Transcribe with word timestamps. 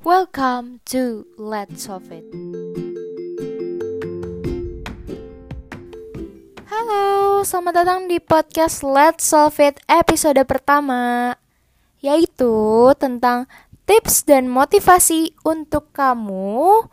Welcome 0.00 0.80
to 0.96 1.28
Let's 1.36 1.84
Solve 1.84 2.08
It. 2.08 2.24
Halo, 6.64 7.44
selamat 7.44 7.84
datang 7.84 8.08
di 8.08 8.16
podcast 8.16 8.80
Let's 8.80 9.28
Solve 9.28 9.60
It 9.60 9.76
episode 9.92 10.40
pertama, 10.48 11.36
yaitu 12.00 12.48
tentang 12.96 13.44
tips 13.84 14.24
dan 14.24 14.48
motivasi 14.48 15.36
untuk 15.44 15.92
kamu 15.92 16.88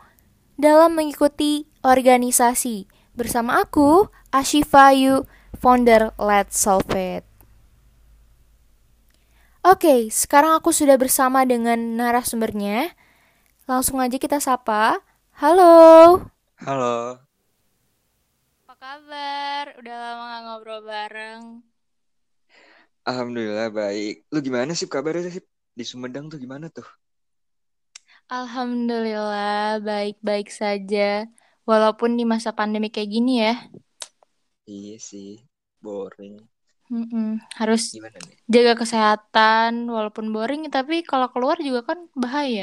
dalam 0.60 0.92
mengikuti 0.92 1.64
organisasi 1.80 2.92
bersama 3.16 3.64
aku, 3.64 4.12
Ashifa 4.36 4.92
Yu, 4.92 5.24
founder 5.56 6.12
Let's 6.20 6.60
Solve 6.60 6.92
It. 6.92 7.24
Oke, 9.64 10.12
sekarang 10.12 10.60
aku 10.60 10.76
sudah 10.76 11.00
bersama 11.00 11.48
dengan 11.48 11.96
narasumbernya. 11.96 12.97
Langsung 13.68 13.98
aja 14.02 14.16
kita 14.18 14.38
sapa. 14.42 14.98
Halo. 15.38 15.72
Halo, 16.64 17.18
Apa 18.64 18.74
kabar? 18.82 19.64
Udah 19.80 19.96
lama 20.02 20.24
gak 20.32 20.40
ngobrol 20.44 20.80
bareng. 20.90 21.42
Alhamdulillah 23.08 23.68
baik. 23.78 24.12
Lu 24.32 24.38
gimana 24.46 24.72
sih 24.78 24.88
kabarnya 24.94 25.30
sih? 25.36 25.42
Di 25.78 25.84
Sumedang 25.90 26.24
tuh 26.32 26.38
gimana 26.44 26.66
tuh? 26.76 26.86
Alhamdulillah, 28.32 29.80
baik-baik 29.88 30.46
saja. 30.60 30.98
Walaupun 31.68 32.10
di 32.18 32.24
masa 32.32 32.50
pandemi 32.58 32.88
kayak 32.94 33.10
gini 33.14 33.30
ya. 33.44 33.52
Iya 34.74 34.96
sih, 35.08 35.30
boring. 35.84 36.36
Mm-mm, 36.92 37.26
harus 37.60 37.82
Gimana 37.92 38.18
nih? 38.26 38.38
jaga 38.54 38.72
kesehatan, 38.80 39.72
walaupun 39.94 40.26
boring, 40.34 40.62
tapi 40.74 40.94
kalau 41.10 41.26
keluar 41.32 41.56
juga 41.66 41.80
kan 41.88 41.98
bahaya. 42.22 42.62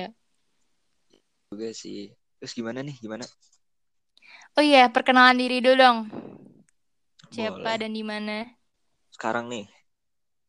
Juga 1.50 1.70
sih. 1.82 2.12
Terus 2.40 2.54
gimana 2.58 2.80
nih? 2.88 2.96
Gimana? 3.04 3.26
Oh 4.56 4.64
iya, 4.64 4.88
perkenalan 4.94 5.38
diri 5.42 5.60
dulu 5.60 5.76
dong. 5.84 6.00
Siapa 7.34 7.76
dan 7.82 7.92
di 7.92 8.04
mana? 8.06 8.48
Sekarang 9.16 9.46
nih. 9.52 9.66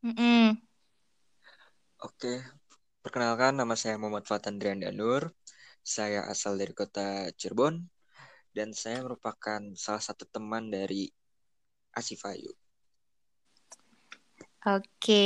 Mm-mm. 0.05 0.57
Oke. 2.07 2.33
Perkenalkan 3.03 3.53
nama 3.59 3.75
saya 3.75 3.95
Muhammad 4.01 4.25
Fatan 4.29 4.55
Driandanur. 4.59 5.23
Saya 5.83 6.27
asal 6.33 6.53
dari 6.59 6.73
kota 6.75 7.31
Cirebon. 7.39 7.75
Dan 8.55 8.69
saya 8.73 8.99
merupakan 9.05 9.61
salah 9.77 10.03
satu 10.03 10.23
teman 10.33 10.69
dari 10.73 11.09
Asifayu. 11.99 12.51
Oke. 14.67 15.23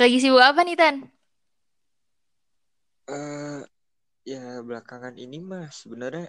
Lagi 0.00 0.16
sibuk 0.22 0.42
apa 0.42 0.60
nih, 0.66 0.76
Tan? 0.80 0.96
eh 3.08 3.60
ya 4.26 4.60
belakangan 4.68 5.14
ini 5.24 5.36
mah 5.50 5.66
sebenarnya 5.80 6.26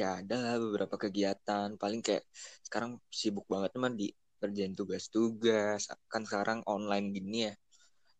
ya 0.00 0.06
ada 0.20 0.36
lah 0.44 0.54
beberapa 0.64 0.96
kegiatan 1.04 1.68
paling 1.82 2.00
kayak 2.06 2.24
sekarang 2.66 2.92
sibuk 3.20 3.46
banget 3.52 3.70
teman 3.76 3.94
di 4.00 4.06
kerjain 4.40 4.74
tugas-tugas 4.78 5.80
kan 6.12 6.22
sekarang 6.28 6.60
online 6.74 7.06
gini 7.16 7.38
ya 7.50 7.54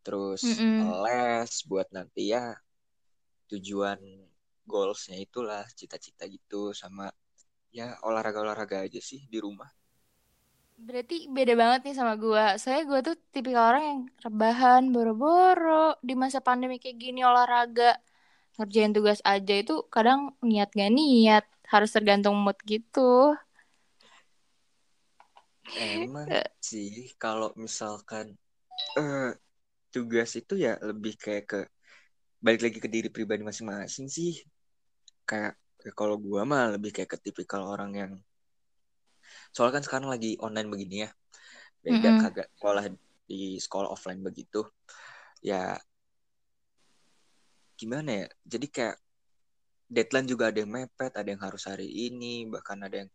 terus 0.05 0.43
Mm-mm. 0.45 0.97
les 1.05 1.53
buat 1.71 1.89
nanti 1.97 2.23
ya 2.35 2.55
tujuan 3.51 4.01
goalsnya 4.71 5.17
itulah 5.27 5.65
cita-cita 5.79 6.25
gitu 6.35 6.63
sama 6.81 7.07
ya 7.79 7.87
olahraga-olahraga 8.09 8.79
aja 8.87 9.01
sih 9.11 9.21
di 9.33 9.39
rumah 9.47 9.71
Berarti 10.87 11.15
beda 11.37 11.53
banget 11.63 11.81
nih 11.87 11.95
sama 12.01 12.15
gua. 12.25 12.45
Soalnya 12.61 12.85
gua 12.91 13.01
tuh 13.09 13.17
tipikal 13.35 13.65
orang 13.71 13.85
yang 13.91 14.01
rebahan, 14.25 14.83
boro-boro 14.95 15.73
di 16.09 16.15
masa 16.23 16.39
pandemi 16.49 16.77
kayak 16.83 16.97
gini 17.05 17.21
olahraga. 17.31 17.85
Ngerjain 18.61 18.93
tugas 18.97 19.21
aja 19.25 19.55
itu 19.63 19.75
kadang 19.95 20.21
niat 20.45 20.69
gak 20.77 20.93
niat, 20.93 21.45
harus 21.73 21.91
tergantung 21.97 22.37
mood 22.45 22.59
gitu. 22.69 23.33
emang 25.87 26.31
Eh, 26.31 26.45
sih 26.69 26.91
kalau 27.23 27.49
misalkan 27.65 28.27
eh 29.01 29.29
tugas 29.95 30.31
itu 30.41 30.55
ya 30.67 30.73
lebih 30.91 31.15
kayak 31.25 31.45
ke 31.51 31.59
balik 32.45 32.61
lagi 32.67 32.79
ke 32.85 32.91
diri 32.95 33.09
pribadi 33.17 33.43
masing-masing 33.51 34.07
sih 34.17 34.33
kayak 35.29 35.53
ya 35.85 35.91
kalau 35.99 36.17
gua 36.27 36.43
mah 36.51 36.63
lebih 36.75 36.91
kayak 36.95 37.11
ke 37.13 37.19
tipikal 37.25 37.63
orang 37.73 37.91
yang 38.01 38.13
soalnya 39.55 39.75
kan 39.81 39.85
sekarang 39.87 40.09
lagi 40.15 40.31
online 40.47 40.69
begini 40.73 40.97
ya 41.05 41.09
beda 41.85 42.11
Mm-mm. 42.11 42.21
kagak 42.21 42.49
sekolah 42.57 42.85
di 43.31 43.41
sekolah 43.65 43.89
offline 43.95 44.21
begitu 44.29 44.61
ya 45.51 45.79
gimana 47.81 48.11
ya 48.21 48.27
jadi 48.53 48.67
kayak 48.77 48.97
deadline 49.97 50.29
juga 50.33 50.45
ada 50.51 50.59
yang 50.63 50.73
mepet 50.77 51.13
ada 51.21 51.29
yang 51.35 51.43
harus 51.47 51.63
hari 51.71 51.89
ini 52.07 52.35
bahkan 52.55 52.79
ada 52.87 52.97
yang 53.07 53.11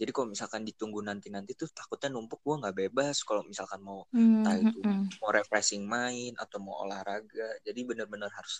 jadi 0.00 0.10
kalau 0.14 0.28
misalkan 0.34 0.62
ditunggu 0.68 1.00
nanti-nanti 1.08 1.52
tuh 1.60 1.68
takutnya 1.78 2.08
numpuk 2.14 2.40
gua 2.46 2.54
nggak 2.62 2.76
bebas 2.82 3.16
kalau 3.28 3.42
misalkan 3.50 3.80
mau 3.88 4.00
entah 4.38 4.56
itu 4.64 4.78
Mm-mm. 4.84 5.08
mau 5.20 5.30
refreshing 5.38 5.84
main 5.94 6.32
atau 6.42 6.58
mau 6.64 6.76
olahraga 6.84 7.48
jadi 7.66 7.80
benar-benar 7.88 8.30
harus 8.38 8.56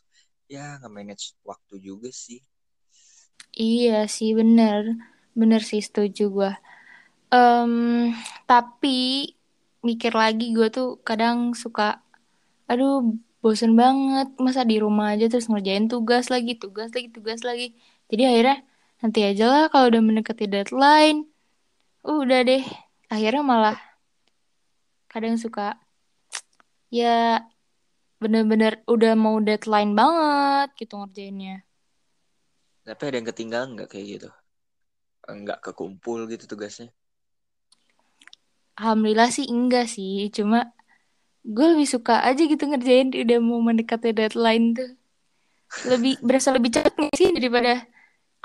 ya 0.54 0.64
nge-manage 0.82 1.24
waktu 1.50 1.74
juga 1.88 2.08
sih 2.24 2.40
Iya 3.70 3.92
sih, 4.16 4.28
bener. 4.38 4.82
Bener 5.40 5.60
sih, 5.70 5.80
setuju 5.88 6.22
gua. 6.36 6.50
Em, 7.34 7.74
tapi 8.50 8.88
mikir 9.88 10.12
lagi 10.22 10.44
gue 10.56 10.68
tuh 10.76 10.88
kadang 11.08 11.38
suka, 11.62 11.82
aduh 12.70 12.94
bosen 13.42 13.72
banget 13.80 14.28
masa 14.44 14.62
di 14.70 14.76
rumah 14.84 15.14
aja 15.14 15.26
terus 15.30 15.46
ngerjain 15.50 15.86
tugas 15.92 16.26
lagi, 16.34 16.52
tugas 16.62 16.90
lagi, 16.96 17.08
tugas 17.16 17.40
lagi. 17.48 17.66
Jadi 18.10 18.22
akhirnya 18.30 18.56
nanti 19.00 19.20
aja 19.28 19.44
lah 19.52 19.64
kalau 19.72 19.86
udah 19.92 20.02
mendekati 20.02 20.44
deadline, 20.50 21.18
udah 22.02 22.40
deh. 22.48 22.64
Akhirnya 23.14 23.42
malah 23.46 23.78
kadang 25.12 25.36
suka 25.40 25.80
ya 26.92 27.44
bener-bener 28.20 28.82
udah 28.88 29.12
mau 29.14 29.36
deadline 29.40 29.92
banget 29.96 30.68
gitu 30.80 30.94
ngerjainnya. 31.00 31.62
tapi 32.88 33.02
ada 33.08 33.16
yang 33.20 33.28
ketinggalan 33.28 33.68
nggak 33.76 33.88
kayak 33.92 34.06
gitu 34.16 34.28
nggak 35.28 35.60
kekumpul 35.60 36.24
gitu 36.32 36.44
tugasnya 36.48 36.88
Alhamdulillah 38.78 39.30
sih 39.34 39.46
enggak 39.50 39.90
sih, 39.90 40.30
cuma 40.30 40.70
gue 41.54 41.66
lebih 41.72 41.88
suka 41.94 42.14
aja 42.28 42.42
gitu 42.52 42.64
ngerjain 42.70 43.08
udah 43.24 43.38
mau 43.48 43.60
mendekati 43.68 44.08
deadline 44.18 44.66
tuh. 44.78 44.90
Lebih 45.90 46.12
berasa 46.26 46.48
lebih 46.56 46.70
cepet 46.74 46.94
nggak 46.98 47.14
sih 47.20 47.30
daripada 47.36 47.72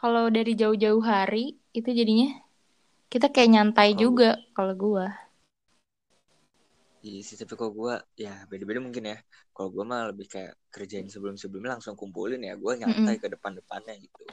kalau 0.02 0.26
dari 0.38 0.52
jauh-jauh 0.62 1.04
hari 1.12 1.46
itu 1.80 1.90
jadinya 2.00 2.30
kita 3.14 3.28
kayak 3.34 3.52
nyantai 3.56 3.90
kalau 3.92 4.04
juga 4.04 4.30
kalau 4.58 4.74
gua. 4.84 5.08
iya 7.08 7.20
sih 7.28 7.36
tapi 7.42 7.54
kalau 7.60 7.72
gue 7.80 7.94
ya 8.26 8.34
beda-beda 8.50 8.80
mungkin 8.86 9.04
ya 9.12 9.18
kalau 9.56 9.70
gue 9.76 9.84
mah 9.92 10.02
lebih 10.12 10.28
kayak 10.34 10.54
kerjain 10.74 11.08
sebelum-sebelumnya 11.14 11.72
langsung 11.76 11.96
kumpulin 12.02 12.42
ya 12.50 12.54
gue 12.64 12.74
nyantai 12.82 13.16
Mm-mm. 13.16 13.22
ke 13.22 13.28
depan-depannya 13.36 13.94
gitu 14.06 14.24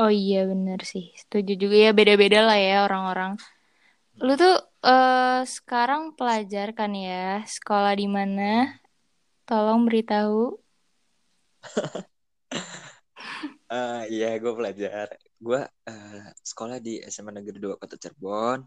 Oh 0.00 0.10
iya 0.22 0.36
bener 0.50 0.78
sih, 0.92 1.04
setuju 1.20 1.52
juga 1.62 1.76
ya 1.84 1.90
beda-beda 1.98 2.38
lah 2.48 2.58
ya 2.68 2.74
orang-orang. 2.86 3.32
Lu 4.26 4.32
tuh 4.42 4.54
eh 4.88 5.40
sekarang 5.56 6.02
pelajar 6.18 6.66
kan 6.78 6.92
ya, 7.06 7.44
sekolah 7.54 7.92
di 8.00 8.06
mana? 8.16 8.42
Tolong 9.48 9.80
beritahu. 9.88 10.36
Eh 13.70 14.00
iya 14.14 14.26
gue 14.42 14.52
pelajar 14.58 15.06
gue 15.46 15.60
eh, 15.88 16.20
sekolah 16.50 16.76
di 16.86 16.90
SMA 17.12 17.30
Negeri 17.38 17.58
2 17.64 17.74
Kota 17.80 17.94
Cirebon 18.02 18.58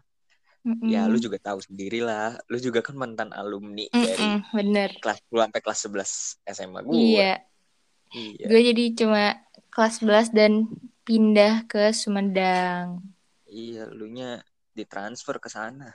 ya 0.92 0.98
lu 1.12 1.16
juga 1.24 1.38
tahu 1.46 1.58
sendiri 1.68 1.98
lah 2.08 2.36
lu 2.50 2.56
juga 2.66 2.80
kan 2.86 2.96
mantan 3.02 3.30
alumni 3.40 3.84
dari 4.04 4.24
Mm-mm, 4.24 4.44
bener. 4.52 4.90
kelas 5.02 5.18
10 5.24 5.42
sampai 5.46 5.60
kelas 5.64 5.80
11 5.84 6.10
SMA 6.56 6.80
gue 6.88 7.00
Iya, 7.04 7.44
iya 8.14 8.48
gue 8.48 8.60
jadi 8.68 8.84
cuma 8.98 9.22
kelas 9.72 9.94
11 10.00 10.26
dan 10.38 10.52
pindah 11.06 11.52
ke 11.70 11.80
Sumedang. 12.00 12.88
iya 13.60 13.82
lu 13.98 14.06
nya 14.16 14.30
ditransfer 14.76 15.36
ke 15.44 15.48
sana 15.56 15.88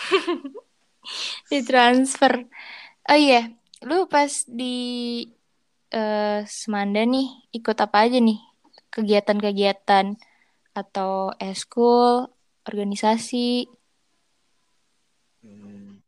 Ditransfer. 1.50 2.34
Oh 3.10 3.18
iya, 3.18 3.40
lu 3.88 4.06
pas 4.12 4.32
di 4.58 4.64
eh, 5.94 6.40
Semanda 6.60 7.02
nih 7.12 7.26
ikut 7.58 7.76
apa 7.84 7.96
aja 8.06 8.18
nih? 8.28 8.38
Kegiatan-kegiatan 8.94 10.06
atau 10.80 11.12
eskul, 11.50 12.28
organisasi? 12.68 13.68
Hmm, 15.42 16.02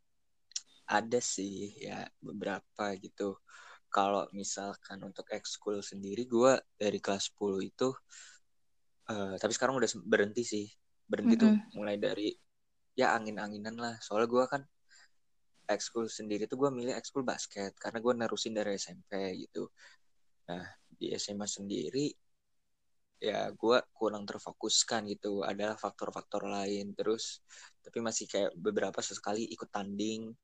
ada 0.97 1.19
sih 1.33 1.53
ya 1.87 1.99
beberapa 2.27 2.85
gitu 3.03 3.29
kalau 3.95 4.23
misalkan 4.39 4.99
untuk 5.09 5.25
ekskul 5.37 5.77
sendiri 5.91 6.23
gue 6.35 6.53
dari 6.81 6.99
kelas 7.05 7.23
10 7.31 7.61
itu 7.71 7.89
eh, 9.11 9.35
tapi 9.41 9.51
sekarang 9.55 9.75
udah 9.79 9.89
berhenti 10.05 10.43
sih 10.51 10.65
berhenti 11.11 11.35
tuh 11.43 11.51
Mm-mm. 11.51 11.61
mulai 11.77 11.95
dari 11.97 12.29
ya 12.99 13.15
angin-anginan 13.15 13.79
lah. 13.79 13.95
Soalnya 14.03 14.27
gue 14.27 14.43
kan 14.51 14.61
ekskul 15.71 16.11
sendiri 16.11 16.43
tuh 16.51 16.59
gue 16.59 16.69
milih 16.73 16.93
ekskul 16.99 17.23
basket 17.23 17.71
karena 17.79 18.03
gue 18.03 18.13
nerusin 18.19 18.51
dari 18.51 18.75
SMP 18.75 19.39
gitu. 19.47 19.71
Nah 20.51 20.65
di 20.91 21.15
SMA 21.15 21.47
sendiri 21.47 22.11
ya 23.23 23.47
gue 23.55 23.77
kurang 23.95 24.27
terfokuskan 24.27 25.07
gitu. 25.15 25.47
Ada 25.47 25.79
faktor-faktor 25.79 26.43
lain. 26.51 26.91
Terus 26.91 27.39
tapi 27.79 28.03
masih 28.03 28.27
kayak 28.27 28.51
beberapa 28.59 28.99
sesekali 28.99 29.47
ikut 29.47 29.71
tanding 29.71 30.35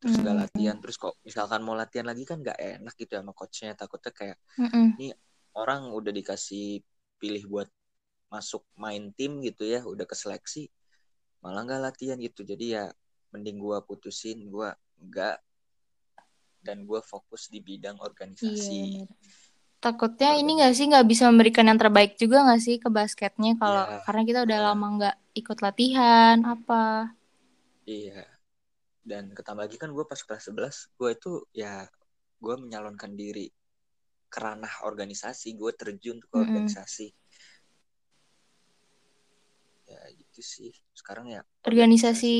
terus 0.00 0.16
gak 0.24 0.32
Hmm. 0.32 0.42
latihan. 0.48 0.76
Terus 0.80 0.96
kok 0.96 1.20
misalkan 1.20 1.60
mau 1.60 1.76
latihan 1.76 2.08
lagi 2.08 2.24
kan 2.24 2.40
gak 2.40 2.56
enak 2.56 2.96
gitu 2.96 3.20
sama 3.20 3.36
coachnya. 3.36 3.76
Takutnya 3.76 4.12
kayak 4.16 4.38
ini 4.96 5.12
orang 5.52 5.92
udah 5.92 6.12
dikasih 6.14 6.80
pilih 7.20 7.44
buat 7.52 7.68
masuk 8.32 8.64
main 8.78 9.10
tim 9.12 9.42
gitu 9.44 9.66
ya 9.66 9.82
udah 9.84 10.06
ke 10.06 10.14
seleksi 10.16 10.70
malah 11.40 11.62
nggak 11.66 11.82
latihan 11.82 12.18
gitu. 12.20 12.44
Jadi 12.44 12.76
ya 12.76 12.84
mending 13.32 13.58
gue 13.60 13.78
putusin 13.86 14.48
gue 14.48 14.68
nggak 15.00 15.36
dan 16.60 16.84
gue 16.84 17.00
fokus 17.00 17.48
di 17.48 17.64
bidang 17.64 17.96
Iya 17.96 18.04
organisasi. 18.04 18.80
bener. 19.00 19.08
Takutnya 19.80 20.36
ini 20.36 20.60
nggak 20.60 20.74
sih 20.76 20.86
nggak 20.92 21.08
bisa 21.08 21.24
memberikan 21.32 21.64
yang 21.64 21.80
terbaik 21.80 22.20
juga 22.20 22.44
nggak 22.44 22.60
sih 22.60 22.76
ke 22.76 22.92
basketnya 22.92 23.56
kalau 23.56 23.88
ya 23.88 24.04
karena 24.04 24.22
kita 24.28 24.40
udah 24.44 24.58
lama 24.60 24.86
nggak 25.00 25.16
ikut 25.40 25.58
latihan 25.64 26.36
apa. 26.44 27.16
iya. 27.88 28.24
Dan 29.00 29.32
ketambah 29.32 29.64
lagi 29.64 29.80
kan 29.80 29.88
gue 29.96 30.04
pas 30.04 30.20
kelas 30.20 30.52
11 30.52 30.92
gue 31.00 31.10
itu 31.16 31.32
ya 31.56 31.88
gue 32.36 32.54
menyalonkan 32.60 33.16
diri 33.16 33.48
ke 34.28 34.38
ranah 34.38 34.84
organisasi. 34.84 35.56
Gue 35.56 35.72
terjun 35.72 36.20
ke 36.20 36.28
Mm-mm. 36.28 36.44
organisasi 36.44 37.08
gitu 40.40 40.48
sih 40.56 40.72
sekarang 40.96 41.26
ya 41.28 41.40
Organisasi 41.68 42.32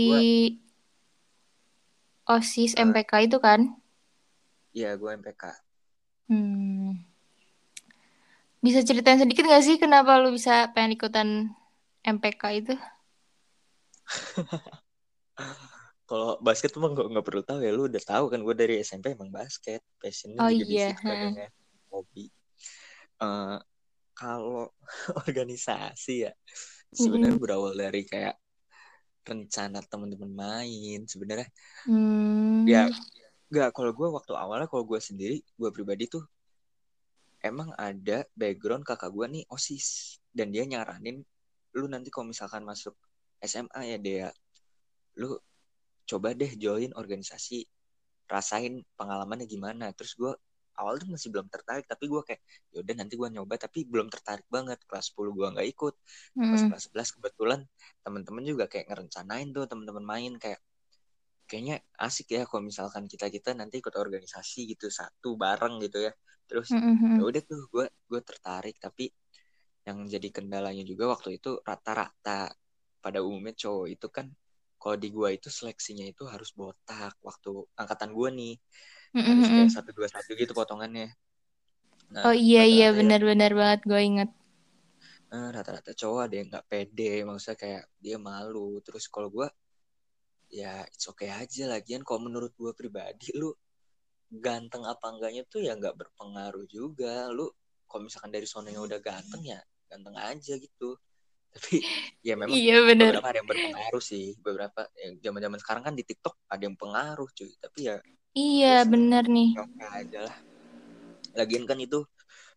OSIS 2.35 2.73
eh, 2.81 2.82
MPK 2.88 3.12
itu 3.29 3.38
kan. 3.47 3.61
ya 4.73 4.91
gue 4.97 5.11
MPK 5.20 5.43
Hmm. 6.29 6.94
Bisa 8.64 8.81
ceritain 8.88 9.19
sedikit 9.20 9.44
nggak 9.49 9.64
sih 9.67 9.76
kenapa 9.82 10.12
lu 10.23 10.29
bisa 10.37 10.69
pengen 10.75 10.97
ikutan 10.97 11.29
MPK 12.05 12.43
itu? 12.61 12.75
kalau 16.08 16.37
basket 16.43 16.70
tuh 16.75 16.81
mah 16.82 16.91
nggak 16.94 17.06
nggak 17.12 17.26
perlu 17.26 17.43
tahu 17.47 17.58
ya 17.62 17.70
lu 17.70 17.82
udah 17.87 18.02
tahu 18.02 18.25
kan 18.32 18.41
gue 18.43 18.55
dari 18.56 18.75
SMP 18.82 19.14
emang 19.14 19.31
basket 19.31 19.81
passionnya 20.02 20.43
Oh 20.43 20.50
juga 20.50 20.64
di 20.67 20.76
iya. 20.76 20.87
situ 20.91 21.06
ya 21.06 21.47
hobi 21.91 22.25
Eh, 23.20 23.58
kalau 24.17 24.73
organisasi 25.29 26.14
ya 26.25 26.32
sebenarnya 26.95 27.37
Mm-mm. 27.37 27.43
berawal 27.43 27.73
dari 27.77 28.03
kayak 28.07 28.35
rencana 29.29 29.79
teman-teman 29.91 30.33
main 30.43 31.01
sebenarnya 31.13 31.49
Hmm. 31.87 32.73
ya 32.73 32.83
nggak 33.53 33.71
kalau 33.77 33.93
gue 33.99 34.09
waktu 34.17 34.33
awalnya 34.43 34.69
kalau 34.73 34.85
gue 34.91 35.01
sendiri 35.09 35.37
gue 35.61 35.71
pribadi 35.77 36.05
tuh 36.15 36.25
emang 37.51 37.71
ada 37.89 38.25
background 38.41 38.85
kakak 38.89 39.11
gue 39.17 39.27
nih 39.35 39.45
osis 39.55 39.87
dan 40.37 40.49
dia 40.55 40.65
nyaranin 40.73 41.17
lu 41.79 41.87
nanti 41.93 42.09
kalau 42.15 42.27
misalkan 42.33 42.63
masuk 42.71 42.95
SMA 43.41 43.81
ya 43.93 43.99
dia 44.07 44.27
lu 45.21 45.31
coba 46.11 46.29
deh 46.41 46.53
join 46.65 46.91
organisasi 47.03 47.59
rasain 48.35 48.75
pengalamannya 48.99 49.47
gimana 49.55 49.87
terus 49.97 50.13
gue 50.21 50.33
awal 50.81 50.94
tuh 51.03 51.09
masih 51.15 51.29
belum 51.35 51.47
tertarik 51.55 51.85
tapi 51.93 52.05
gue 52.12 52.23
kayak 52.29 52.41
yaudah 52.75 52.94
nanti 53.00 53.15
gue 53.21 53.29
nyoba 53.35 53.55
tapi 53.65 53.79
belum 53.93 54.09
tertarik 54.15 54.47
banget 54.56 54.79
kelas 54.88 55.05
10 55.12 55.32
gue 55.38 55.47
nggak 55.55 55.69
ikut 55.73 55.94
pas 56.50 56.61
Mm-mm. 56.61 56.69
kelas 56.69 56.82
11 56.91 57.09
kebetulan 57.17 57.61
teman-teman 58.05 58.43
juga 58.50 58.65
kayak 58.73 58.87
ngerencanain 58.91 59.49
tuh 59.56 59.65
teman-teman 59.71 60.05
main 60.12 60.32
kayak 60.43 60.61
kayaknya 61.49 61.77
asik 62.06 62.27
ya 62.37 62.43
kalau 62.49 62.62
misalkan 62.71 63.05
kita 63.12 63.27
kita 63.37 63.50
nanti 63.61 63.75
ikut 63.82 63.94
organisasi 64.05 64.59
gitu 64.73 64.87
satu 65.00 65.29
bareng 65.43 65.75
gitu 65.85 65.99
ya 66.06 66.12
terus 66.49 66.69
Mm-mm. 66.71 67.17
ya 67.17 67.21
udah 67.29 67.43
tuh 67.50 67.61
gue 67.73 67.87
gue 68.11 68.21
tertarik 68.29 68.76
tapi 68.85 69.11
yang 69.88 69.99
jadi 70.15 70.29
kendalanya 70.37 70.85
juga 70.91 71.05
waktu 71.15 71.29
itu 71.41 71.50
rata-rata 71.69 72.53
pada 73.05 73.19
umumnya 73.26 73.55
cowok 73.62 73.87
itu 73.94 74.06
kan 74.17 74.26
kalau 74.81 74.97
di 75.00 75.09
gua 75.12 75.29
itu 75.37 75.49
seleksinya 75.53 76.05
itu 76.12 76.25
harus 76.33 76.50
botak 76.56 77.12
waktu 77.29 77.50
angkatan 77.81 78.11
gua 78.17 78.29
nih 78.33 78.55
Mm-mm. 79.15 79.41
kayak 79.57 79.71
satu 79.75 79.91
dua 79.97 80.09
satu 80.15 80.31
gitu 80.41 80.53
potongannya. 80.59 81.09
Nah 82.15 82.27
Oh 82.27 82.35
iya 82.47 82.62
iya 82.75 82.87
rata-rata 82.87 82.99
ya. 83.07 83.12
benar-benar 83.12 83.51
banget 83.61 83.81
gue 83.91 84.01
inget. 84.11 84.29
eh, 85.35 85.49
rata-rata 85.55 85.93
cowok 86.01 86.21
ada 86.27 86.35
yang 86.39 86.49
nggak 86.53 86.67
pede 86.71 87.11
maksudnya 87.29 87.57
kayak 87.62 87.83
dia 88.05 88.17
malu. 88.29 88.79
Terus 88.87 89.05
kalau 89.15 89.29
gua 89.37 89.49
ya 90.51 90.83
it's 90.91 91.07
okay 91.11 91.31
aja 91.31 91.62
lagian 91.71 92.03
kalau 92.07 92.21
menurut 92.27 92.53
gua 92.59 92.73
pribadi 92.75 93.31
lu 93.41 93.51
ganteng 94.31 94.85
apa 94.93 95.07
enggaknya 95.15 95.43
tuh 95.53 95.61
ya 95.67 95.73
nggak 95.81 95.97
berpengaruh 96.01 96.67
juga. 96.71 97.29
Lu 97.37 97.47
kalau 97.91 98.03
misalkan 98.09 98.33
dari 98.37 98.47
sononya 98.49 98.81
udah 98.89 98.99
ganteng 99.03 99.43
ya 99.47 99.61
ganteng 99.91 100.17
aja 100.19 100.55
gitu. 100.59 100.97
Tapi 101.55 101.77
ya 102.29 102.35
memang 102.39 102.61
Iya 102.61 102.77
benar. 102.89 103.15
beberapa 103.15 103.27
ada 103.31 103.39
yang 103.43 103.51
berpengaruh 103.51 104.03
sih. 104.03 104.35
Beberapa 104.47 104.81
yang 105.03 105.15
zaman 105.25 105.41
zaman 105.47 105.59
sekarang 105.62 105.83
kan 105.87 105.95
di 105.99 106.05
TikTok 106.07 106.35
ada 106.53 106.62
yang 106.69 106.77
pengaruh 106.79 107.29
cuy. 107.37 107.53
Tapi 107.59 107.79
ya 107.91 107.97
Iya 108.38 108.69
sih 108.82 108.93
benar 108.93 109.25
nih. 109.35 109.49
oke 109.61 109.82
aja 109.99 110.19
lah 110.27 110.37
lagian 111.38 111.65
kan 111.69 111.79
itu 111.81 111.99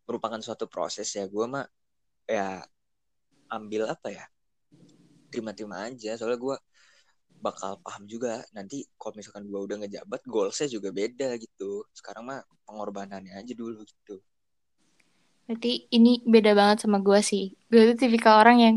merupakan 0.08 0.42
suatu 0.46 0.66
proses 0.74 1.08
ya 1.18 1.26
gue 1.34 1.46
mah 1.54 1.66
ya 2.28 2.64
ambil 3.56 3.88
apa 3.94 4.10
ya 4.12 4.26
terima-terima 5.32 5.76
aja 5.90 6.12
soalnya 6.18 6.40
gue 6.46 6.56
bakal 7.46 7.72
paham 7.86 8.04
juga 8.14 8.34
nanti 8.58 8.78
kalau 9.00 9.14
misalkan 9.20 9.46
gue 9.52 9.60
udah 9.68 9.78
ngejabat 9.84 10.22
goalsnya 10.34 10.68
juga 10.76 10.90
beda 11.00 11.30
gitu 11.46 11.84
sekarang 12.00 12.24
mah 12.30 12.40
pengorbanannya 12.68 13.34
aja 13.42 13.54
dulu 13.62 13.80
gitu 13.92 14.16
Berarti 15.48 15.70
ini 15.96 16.10
beda 16.34 16.52
banget 16.60 16.78
sama 16.84 16.98
gue 17.08 17.20
sih. 17.32 17.44
Gue 17.72 17.82
tuh 17.92 17.98
tipikal 18.04 18.34
orang 18.42 18.58
yang 18.66 18.76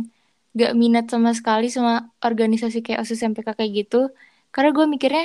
gak 0.60 0.72
minat 0.82 1.04
sama 1.12 1.31
sekali 1.38 1.66
sama 1.76 1.92
organisasi 2.26 2.76
kayak 2.84 2.99
OSIS 3.02 3.22
MPK 3.31 3.49
kayak 3.58 3.72
gitu. 3.87 3.96
Karena 4.54 4.70
gue 4.76 4.84
mikirnya, 4.94 5.25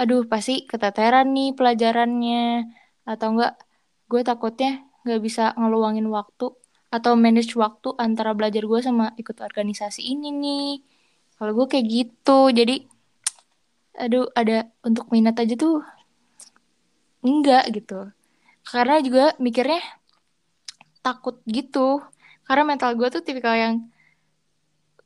aduh 0.00 0.24
pasti 0.24 0.64
keteteran 0.70 1.28
nih 1.36 1.52
pelajarannya. 1.58 2.72
Atau 3.04 3.36
enggak, 3.36 3.54
gue 4.10 4.20
takutnya 4.24 4.70
gak 5.04 5.20
bisa 5.20 5.52
ngeluangin 5.56 6.08
waktu 6.08 6.56
atau 6.90 7.12
manage 7.14 7.54
waktu 7.54 7.94
antara 8.02 8.34
belajar 8.34 8.66
gue 8.66 8.80
sama 8.82 9.14
ikut 9.20 9.36
organisasi 9.38 10.02
ini 10.02 10.28
nih. 10.34 10.70
Kalau 11.38 11.52
gue 11.56 11.66
kayak 11.70 11.86
gitu, 11.86 12.38
jadi 12.52 12.84
aduh 14.00 14.26
ada 14.32 14.70
untuk 14.86 15.12
minat 15.12 15.36
aja 15.36 15.54
tuh 15.54 15.84
enggak 17.20 17.64
gitu. 17.76 18.10
Karena 18.64 18.98
juga 19.04 19.36
mikirnya 19.36 19.80
takut 21.04 21.40
gitu. 21.48 22.00
Karena 22.48 22.62
mental 22.66 22.96
gue 22.98 23.08
tuh 23.12 23.22
tipikal 23.22 23.54
yang 23.56 23.74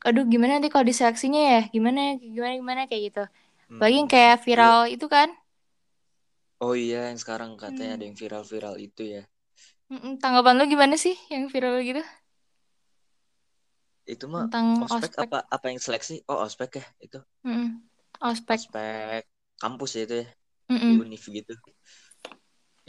aduh 0.04 0.28
gimana 0.28 0.60
nanti 0.60 0.68
kalau 0.68 0.84
diseleksinya 0.84 1.40
ya 1.40 1.60
gimana 1.72 2.20
gimana 2.20 2.52
gimana 2.60 2.80
kayak 2.84 3.02
gitu 3.08 3.24
lagi 3.80 3.94
yang 4.00 4.09
Hmm, 4.09 4.14
kayak 4.14 4.37
viral 4.47 4.78
itu 4.94 5.06
kan? 5.14 5.28
Oh 6.66 6.75
iya 6.85 7.00
yang 7.09 7.18
sekarang 7.23 7.50
katanya 7.62 7.92
ada 7.94 8.04
hmm. 8.04 8.09
yang 8.09 8.18
viral-viral 8.21 8.75
itu 8.87 9.02
ya. 9.14 9.23
Tanggapan 10.23 10.54
lu 10.59 10.64
gimana 10.73 10.94
sih 11.04 11.14
yang 11.33 11.44
viral 11.52 11.75
gitu? 11.88 12.02
Itu 14.14 14.25
mah 14.35 14.47
tentang 14.50 14.87
ospek 14.87 15.12
ospek. 15.14 15.23
apa 15.23 15.38
apa 15.56 15.66
yang 15.71 15.80
seleksi? 15.85 16.14
Oh 16.33 16.38
ospek 16.47 16.71
ya 16.80 16.85
itu. 17.06 17.18
Mm-mm, 17.47 17.71
ospek. 18.21 18.61
Ospek 18.61 19.23
kampus 19.62 19.90
ya 19.97 20.00
itu 20.06 20.14
ya 20.23 20.26
di 20.87 20.92
Mm-mm, 20.92 20.99
univ 21.02 21.23
gitu. 21.37 21.52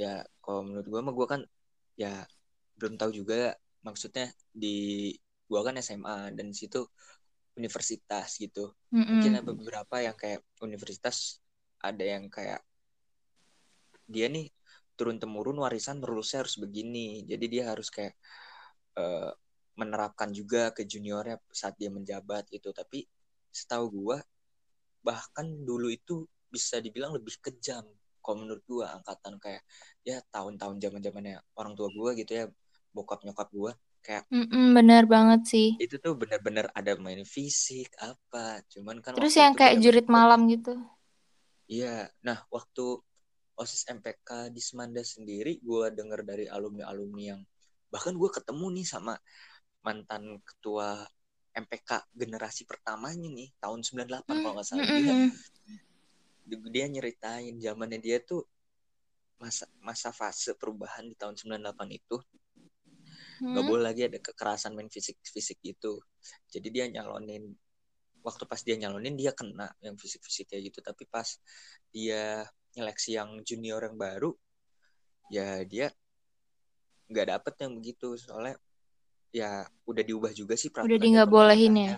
Ya 0.02 0.24
kalau 0.44 0.62
menurut 0.68 0.88
gua 0.92 1.02
mah 1.06 1.14
gua 1.18 1.28
kan 1.34 1.42
ya 2.04 2.12
belum 2.80 2.94
tahu 3.02 3.12
juga 3.20 3.36
maksudnya 3.88 4.26
di 4.62 4.68
gua 5.50 5.62
kan 5.68 5.76
SMA 5.86 6.18
dan 6.38 6.48
situ 6.60 6.80
universitas 7.56 8.36
gitu. 8.40 8.76
Mungkin 9.16 9.32
ada 9.40 9.44
beberapa 9.48 9.96
yang 10.04 10.16
kayak 10.16 10.44
universitas 10.64 11.40
ada 11.80 12.04
yang 12.04 12.28
kayak 12.28 12.62
dia 14.06 14.30
nih 14.30 14.50
turun 14.96 15.18
temurun 15.20 15.60
warisan 15.60 16.00
rulusnya 16.04 16.46
harus 16.46 16.56
begini. 16.60 17.26
Jadi 17.28 17.46
dia 17.52 17.64
harus 17.72 17.92
kayak 17.92 18.16
eh, 19.00 19.32
menerapkan 19.76 20.32
juga 20.32 20.72
ke 20.72 20.88
juniornya 20.88 21.40
saat 21.52 21.76
dia 21.76 21.92
menjabat 21.92 22.48
gitu. 22.52 22.72
Tapi 22.72 23.08
setahu 23.52 23.86
gua 23.92 24.18
bahkan 25.06 25.46
dulu 25.46 25.94
itu 25.94 26.26
bisa 26.50 26.80
dibilang 26.82 27.14
lebih 27.14 27.38
kejam 27.44 27.86
kalau 28.26 28.42
menurut 28.42 28.64
gua 28.66 28.98
angkatan 28.98 29.38
kayak 29.38 29.62
ya 30.02 30.18
tahun-tahun 30.34 30.82
zaman 30.82 31.00
zamannya 31.06 31.38
orang 31.54 31.78
tua 31.78 31.94
gua 31.94 32.18
gitu 32.18 32.32
ya 32.34 32.46
bokap 32.90 33.22
nyokap 33.22 33.54
gua 33.54 33.72
kayak 34.06 34.24
Mm-mm, 34.30 34.66
benar 34.78 35.04
banget 35.10 35.42
sih. 35.50 35.68
Itu 35.82 35.96
tuh 36.00 36.14
benar-benar 36.22 36.66
ada 36.80 36.92
main 37.06 37.22
fisik 37.26 37.90
apa 38.00 38.64
cuman 38.72 38.98
kan 39.04 39.14
terus 39.18 39.34
yang 39.42 39.54
kayak 39.58 39.76
benar-benar 39.76 39.84
jurit 39.84 40.08
malam 40.08 40.40
gitu? 40.54 40.74
Iya 41.76 41.96
nah 42.26 42.38
waktu 42.56 42.86
osis 43.62 43.84
MPK 43.90 44.30
di 44.56 44.62
Semanda 44.68 45.02
sendiri 45.14 45.52
gua 45.68 45.90
denger 45.90 46.22
dari 46.30 46.46
alumni 46.56 46.84
alumni 46.92 47.24
yang 47.34 47.42
bahkan 47.94 48.14
gua 48.22 48.30
ketemu 48.38 48.66
nih 48.82 48.86
sama 48.94 49.14
mantan 49.86 50.24
ketua 50.50 50.88
MPK 51.56 51.92
generasi 52.22 52.62
pertamanya 52.70 53.30
nih 53.32 53.50
tahun 53.64 53.80
98 53.82 54.26
Mm, 54.30 54.42
kalau 54.44 54.54
nggak 54.58 54.68
salah 54.68 54.86
mm-mm, 54.86 55.02
dia 55.02 55.16
mm. 55.16 55.32
dia 56.76 56.86
nyeritain 56.94 57.56
zamannya 57.66 58.00
dia 58.06 58.18
tuh 58.30 58.42
masa 59.42 59.66
masa 59.88 60.10
fase 60.20 60.52
perubahan 60.62 61.06
di 61.12 61.16
tahun 61.22 61.36
98 61.36 61.90
itu 62.00 62.16
Hmm? 63.40 63.52
nggak 63.52 63.66
boleh 63.68 63.84
lagi 63.84 64.02
ada 64.08 64.20
kekerasan 64.22 64.72
main 64.76 64.88
fisik 64.88 65.20
fisik 65.24 65.60
gitu 65.60 66.00
jadi 66.48 66.68
dia 66.72 66.86
nyalonin 66.88 67.52
waktu 68.24 68.44
pas 68.50 68.62
dia 68.64 68.76
nyalonin 68.80 69.14
dia 69.14 69.32
kena 69.36 69.70
yang 69.84 69.96
fisik 70.00 70.24
fisik 70.26 70.50
kayak 70.50 70.74
gitu 70.74 70.80
tapi 70.82 71.04
pas 71.06 71.28
dia 71.94 72.48
nyeleksi 72.76 73.16
yang 73.20 73.30
junior 73.46 73.82
yang 73.86 73.98
baru 74.00 74.32
ya 75.30 75.62
dia 75.68 75.92
nggak 77.12 77.28
dapet 77.38 77.54
yang 77.62 77.72
begitu 77.78 78.18
soalnya 78.18 78.58
ya 79.30 79.68
udah 79.86 80.04
diubah 80.04 80.32
juga 80.32 80.56
sih 80.56 80.72
Udah 80.72 80.98
di 80.98 81.08
peraturan 81.08 81.12
nggak 81.14 81.30
bolehin 81.30 81.76
ya. 81.76 81.98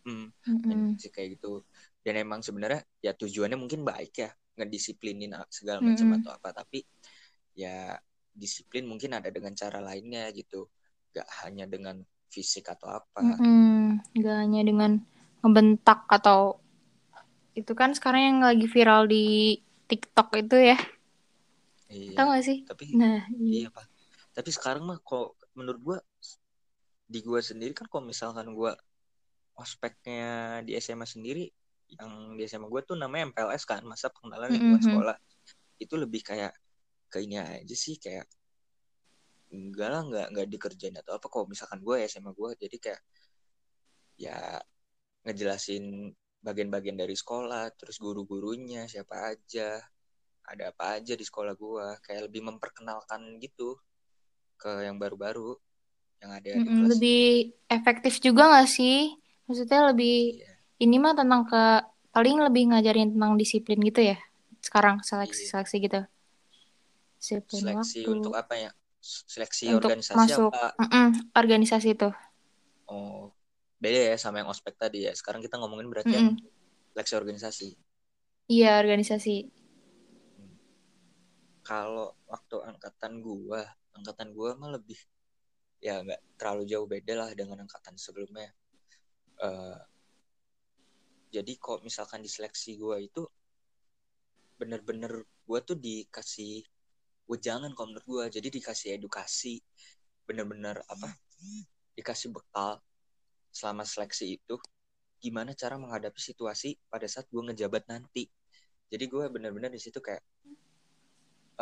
Mm-mm. 0.00 0.96
fisik 0.96 1.12
kayak 1.12 1.36
gitu 1.38 1.62
dan 2.00 2.14
emang 2.24 2.40
sebenarnya 2.40 2.80
ya 3.04 3.12
tujuannya 3.12 3.58
mungkin 3.60 3.84
baik 3.84 4.12
ya 4.16 4.30
ngedisiplinin 4.56 5.36
segala 5.52 5.84
macam 5.84 6.08
Mm-mm. 6.08 6.18
atau 6.24 6.30
apa 6.34 6.48
tapi 6.56 6.82
ya 7.54 7.94
disiplin 8.34 8.84
mungkin 8.88 9.10
ada 9.18 9.28
dengan 9.30 9.52
cara 9.56 9.78
lainnya 9.82 10.30
gitu 10.34 10.66
gak 11.14 11.26
hanya 11.44 11.66
dengan 11.66 11.96
fisik 12.30 12.70
atau 12.70 12.88
apa 13.02 13.20
Mm-mm. 13.20 14.00
Nggak 14.16 14.36
hanya 14.42 14.60
dengan 14.68 14.90
ngebentak 15.42 15.98
atau 16.08 16.60
itu 17.58 17.72
kan 17.80 17.90
sekarang 17.96 18.22
yang 18.28 18.38
lagi 18.48 18.66
viral 18.70 19.02
di 19.10 19.58
TikTok 19.90 20.28
itu 20.38 20.56
ya. 20.70 20.78
iya 21.90 22.16
Tahu 22.16 22.26
gak 22.34 22.44
sih? 22.48 22.58
tapi 22.68 22.84
Nah, 22.98 23.18
iya 23.50 23.66
iya. 23.66 23.68
pak 23.74 23.86
tapi 24.36 24.50
sekarang 24.56 24.82
mah 24.88 24.98
kok 25.02 25.34
menurut 25.58 25.80
gua 25.86 25.98
di 27.12 27.18
gua 27.26 27.40
sendiri 27.42 27.72
kan 27.78 27.86
kalau 27.90 28.04
misalkan 28.06 28.46
gua 28.54 28.72
ospeknya 29.58 30.24
di 30.66 30.72
SMA 30.78 31.06
sendiri 31.08 31.44
yang 31.96 32.38
di 32.38 32.42
SMA 32.50 32.68
gua 32.70 32.82
tuh 32.86 32.96
namanya 33.02 33.30
MPLS 33.30 33.64
kan 33.70 33.82
masa 33.84 34.06
pengenalan 34.14 34.50
lingkungan 34.56 34.80
Mm-mm. 34.80 34.86
sekolah 34.86 35.16
itu 35.82 35.94
lebih 35.98 36.22
kayak 36.28 36.52
ke 37.12 37.18
ini 37.26 37.36
aja 37.42 37.76
sih 37.84 37.96
kayak 38.04 38.26
enggak 39.56 39.88
lah 39.92 40.02
nggak 40.08 40.26
nggak 40.32 40.46
dikerjain 40.52 40.96
atau 41.02 41.12
apa 41.18 41.26
kalau 41.32 41.46
misalkan 41.52 41.80
gue 41.86 41.96
ya 42.02 42.06
SMA 42.12 42.32
gue 42.40 42.50
jadi 42.62 42.76
kayak 42.84 43.02
ya 44.24 44.36
ngejelasin 45.26 45.84
bagian-bagian 46.46 46.96
dari 47.02 47.16
sekolah 47.22 47.64
terus 47.78 47.96
guru-gurunya 48.04 48.82
siapa 48.92 49.34
aja 49.34 49.68
ada 50.50 50.64
apa 50.72 50.84
aja 50.98 51.14
di 51.20 51.24
sekolah 51.26 51.54
gue 51.62 51.86
kayak 52.06 52.22
lebih 52.30 52.42
memperkenalkan 52.48 53.22
gitu 53.44 53.76
ke 54.60 54.70
yang 54.86 54.96
baru-baru 55.02 55.50
yang 56.22 56.30
ada 56.38 56.52
di 56.64 56.70
Mm-mm. 56.70 56.76
kelas 56.76 56.96
Lebih 56.96 57.20
efektif 57.70 58.18
juga 58.22 58.42
gak 58.58 58.68
sih? 58.70 59.14
Maksudnya 59.46 59.80
lebih 59.90 60.14
iya 60.34 60.50
ini 60.82 60.96
mah 61.02 61.14
tentang 61.18 61.42
ke 61.46 61.62
paling 62.14 62.36
lebih 62.46 62.62
ngajarin 62.74 63.14
tentang 63.14 63.32
disiplin 63.38 63.78
gitu 63.82 64.00
ya. 64.14 64.16
Sekarang 64.66 65.02
seleksi-seleksi 65.02 65.76
gitu. 65.86 66.00
Disiplin 67.20 67.62
seleksi 67.62 68.00
waktu. 68.04 68.10
untuk 68.14 68.32
apa 68.40 68.54
ya? 68.64 68.70
Seleksi 69.34 69.66
untuk 69.74 69.80
organisasi 69.80 70.18
masuk 70.18 70.50
apa 70.50 70.62
mm-mm, 70.80 71.06
organisasi 71.40 71.88
itu. 71.96 72.08
oh 72.92 73.32
beda 73.82 74.00
ya 74.12 74.16
sama 74.20 74.36
yang 74.44 74.50
ospek 74.52 74.74
tadi 74.82 74.98
ya. 75.08 75.12
Sekarang 75.18 75.40
kita 75.44 75.56
ngomongin 75.60 75.88
berarti 75.92 76.12
yang 76.20 76.26
Mm-mm. 76.26 76.36
seleksi 76.92 77.14
organisasi. 77.20 77.68
Iya, 78.54 78.70
organisasi. 78.82 79.34
kalau 81.70 82.08
waktu 82.32 82.56
angkatan 82.70 83.12
gua 83.26 83.62
angkatan 83.96 84.28
gua 84.36 84.50
mah 84.60 84.70
lebih 84.76 84.98
ya 85.86 85.94
nggak 86.04 86.20
terlalu 86.38 86.62
jauh 86.72 86.86
beda 86.94 87.14
lah 87.20 87.30
dengan 87.40 87.58
angkatan 87.64 87.96
sebelumnya. 88.04 88.50
Eh, 89.46 89.78
jadi 91.34 91.52
kok 91.64 91.78
misalkan 91.86 92.20
di 92.24 92.30
seleksi 92.34 92.70
gua 92.82 92.96
itu 93.08 93.22
bener-bener 94.58 95.12
gua 95.48 95.58
tuh 95.68 95.74
dikasih 95.86 96.62
wejangan 97.30 97.70
kalau 97.78 97.94
menurut 97.94 98.06
gua. 98.10 98.24
Jadi 98.26 98.50
dikasih 98.50 98.98
edukasi 98.98 99.62
bener-bener 100.26 100.82
apa 100.90 101.14
dikasih 101.94 102.34
bekal 102.34 102.82
selama 103.54 103.82
seleksi 103.86 104.38
itu 104.38 104.54
gimana 105.22 105.54
cara 105.54 105.78
menghadapi 105.78 106.18
situasi 106.18 106.74
pada 106.90 107.06
saat 107.06 107.30
gua 107.30 107.50
ngejabat 107.50 107.86
nanti. 107.86 108.26
Jadi 108.90 109.04
gue 109.06 109.24
bener-bener 109.30 109.70
di 109.70 109.78
situ 109.78 110.02
kayak 110.02 110.22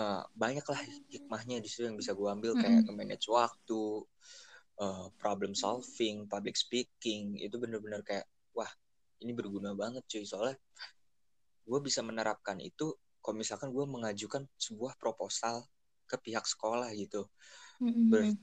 eh, 0.00 0.22
banyak 0.32 0.64
lah 0.64 0.80
hikmahnya 1.12 1.60
di 1.60 1.68
situ 1.68 1.84
yang 1.84 1.96
bisa 2.00 2.16
gue 2.16 2.24
ambil. 2.24 2.56
Kayak 2.56 2.80
Mm-mm. 2.80 2.88
nge-manage 2.88 3.28
waktu 3.28 3.82
eh, 4.80 5.06
problem 5.20 5.52
solving 5.52 6.24
public 6.24 6.56
speaking. 6.56 7.36
Itu 7.36 7.60
bener-bener 7.60 8.00
kayak 8.00 8.24
wah 8.56 8.70
ini 9.20 9.36
berguna 9.36 9.76
banget 9.76 10.08
cuy. 10.08 10.24
Soalnya 10.24 10.56
gue 11.68 11.80
bisa 11.84 12.00
menerapkan 12.00 12.56
itu 12.64 12.96
kalau 13.28 13.36
misalkan 13.44 13.68
gue 13.76 13.84
mengajukan 13.84 14.48
sebuah 14.56 14.96
proposal 14.96 15.68
ke 16.08 16.16
pihak 16.16 16.48
sekolah 16.48 16.88
gitu 16.96 17.28
Ber- 18.08 18.24
Mm-mm. 18.24 18.38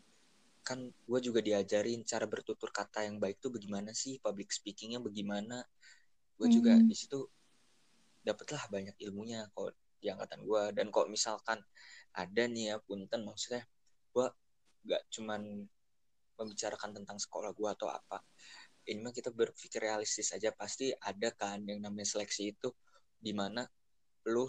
kan 0.61 0.77
gue 1.09 1.19
juga 1.25 1.41
diajarin 1.41 2.05
cara 2.05 2.29
bertutur 2.29 2.69
kata 2.69 3.01
yang 3.09 3.17
baik 3.17 3.41
tuh 3.41 3.49
bagaimana 3.49 3.97
sih 3.97 4.21
public 4.21 4.53
speakingnya 4.53 5.01
bagaimana 5.01 5.65
gue 6.37 6.47
juga 6.53 6.77
Mm-mm. 6.77 6.85
di 6.85 6.93
situ 6.93 7.25
dapatlah 8.25 8.63
banyak 8.69 8.95
ilmunya 9.01 9.49
kok 9.57 9.73
di 10.01 10.07
angkatan 10.13 10.45
gue 10.45 10.63
dan 10.77 10.93
kok 10.93 11.09
misalkan 11.09 11.59
ada 12.13 12.43
nih 12.45 12.73
ya 12.73 12.75
punten 12.85 13.25
maksudnya 13.25 13.65
gue 14.13 14.27
gak 14.85 15.01
cuman 15.09 15.41
membicarakan 16.37 16.91
tentang 17.01 17.17
sekolah 17.17 17.51
gue 17.57 17.69
atau 17.71 17.89
apa 17.89 18.21
ini 18.91 19.01
mah 19.01 19.13
kita 19.15 19.33
berpikir 19.33 19.81
realistis 19.81 20.29
aja 20.37 20.53
pasti 20.53 20.93
ada 20.93 21.31
kan 21.33 21.63
yang 21.65 21.81
namanya 21.81 22.07
seleksi 22.13 22.53
itu 22.53 22.69
di 23.17 23.33
mana 23.33 23.65
lu 24.29 24.45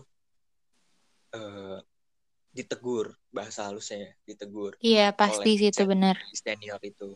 eh, 1.36 1.78
ditegur 2.56 3.12
bahasa 3.28 3.68
halusnya 3.68 4.08
ya 4.08 4.12
ditegur. 4.24 4.72
Iya, 4.80 5.06
pasti 5.12 5.60
sih 5.60 5.68
itu 5.68 5.84
benar. 5.84 6.16
senior 6.32 6.80
itu. 6.80 7.12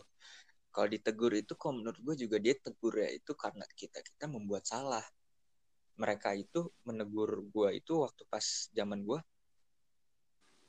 Kalau 0.71 0.87
ditegur 0.87 1.33
itu 1.33 1.57
kok 1.57 1.73
menurut 1.73 1.97
gue 1.97 2.15
juga 2.15 2.37
dia 2.37 2.55
tegur 2.55 2.93
ya 2.95 3.09
itu 3.09 3.33
karena 3.33 3.65
kita 3.73 3.99
kita 4.05 4.29
membuat 4.29 4.69
salah. 4.69 5.03
Mereka 5.97 6.37
itu 6.37 6.69
menegur 6.85 7.41
gue 7.49 7.69
itu 7.81 7.99
waktu 7.99 8.23
pas 8.29 8.69
zaman 8.71 9.03
gue 9.03 9.19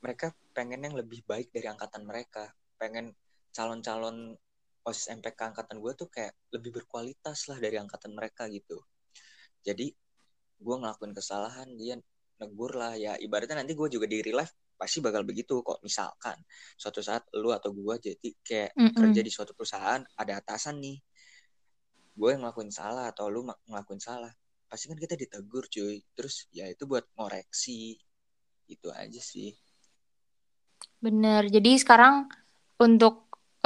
mereka 0.03 0.35
pengen 0.51 0.83
yang 0.83 0.99
lebih 0.99 1.23
baik 1.29 1.55
dari 1.55 1.71
angkatan 1.71 2.03
mereka. 2.03 2.51
Pengen 2.75 3.15
calon-calon 3.55 4.35
osis 4.83 5.07
MPK 5.15 5.55
angkatan 5.55 5.79
gue 5.79 5.93
tuh 5.95 6.11
kayak 6.11 6.35
lebih 6.51 6.83
berkualitas 6.83 7.47
lah 7.47 7.63
dari 7.63 7.79
angkatan 7.79 8.11
mereka 8.11 8.51
gitu. 8.51 8.83
Jadi 9.63 9.95
gue 10.59 10.77
ngelakuin 10.79 11.15
kesalahan 11.15 11.71
dia 11.79 11.95
negur 12.43 12.73
lah 12.81 12.93
ya 13.05 13.13
ibaratnya 13.27 13.57
nanti 13.63 13.73
gue 13.81 13.89
juga 13.95 14.07
di 14.13 14.19
real 14.27 14.39
life 14.43 14.55
pasti 14.81 14.99
bakal 15.07 15.23
begitu 15.31 15.55
kok 15.69 15.79
misalkan 15.87 16.37
suatu 16.83 17.01
saat 17.09 17.23
lu 17.43 17.51
atau 17.59 17.71
gue 17.79 17.95
jadi 18.07 18.29
kayak 18.49 18.73
Mm-mm. 18.79 18.95
kerja 18.99 19.21
di 19.27 19.31
suatu 19.37 19.53
perusahaan 19.59 20.03
ada 20.23 20.33
atasan 20.43 20.77
nih 20.85 20.97
gue 22.19 22.29
yang 22.33 22.41
ngelakuin 22.43 22.73
salah 22.81 23.05
atau 23.13 23.27
lu 23.35 23.41
ngelakuin 23.69 24.03
salah 24.09 24.33
pasti 24.71 24.85
kan 24.91 24.99
kita 25.05 25.15
ditegur 25.23 25.65
cuy 25.75 25.97
terus 26.17 26.35
ya 26.59 26.65
itu 26.75 26.83
buat 26.91 27.05
ngoreksi 27.17 27.79
itu 28.75 28.89
aja 29.03 29.21
sih 29.33 29.51
Bener. 31.05 31.43
Jadi 31.55 31.71
sekarang 31.83 32.15
untuk 32.85 33.15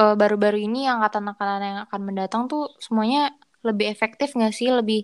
eh, 0.00 0.14
baru-baru 0.20 0.58
ini 0.68 0.88
angkatan-angkatan 0.92 1.60
yang 1.68 1.78
akan 1.88 2.00
mendatang 2.08 2.42
tuh 2.52 2.62
semuanya 2.84 3.32
lebih 3.66 3.86
efektif 3.94 4.28
nggak 4.36 4.54
sih? 4.58 4.68
Lebih 4.72 5.00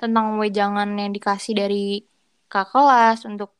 tentang 0.00 0.26
wejangan 0.42 0.88
yang 1.00 1.10
dikasih 1.16 1.54
dari 1.58 2.02
kak 2.52 2.66
kelas 2.72 3.18
untuk 3.30 3.50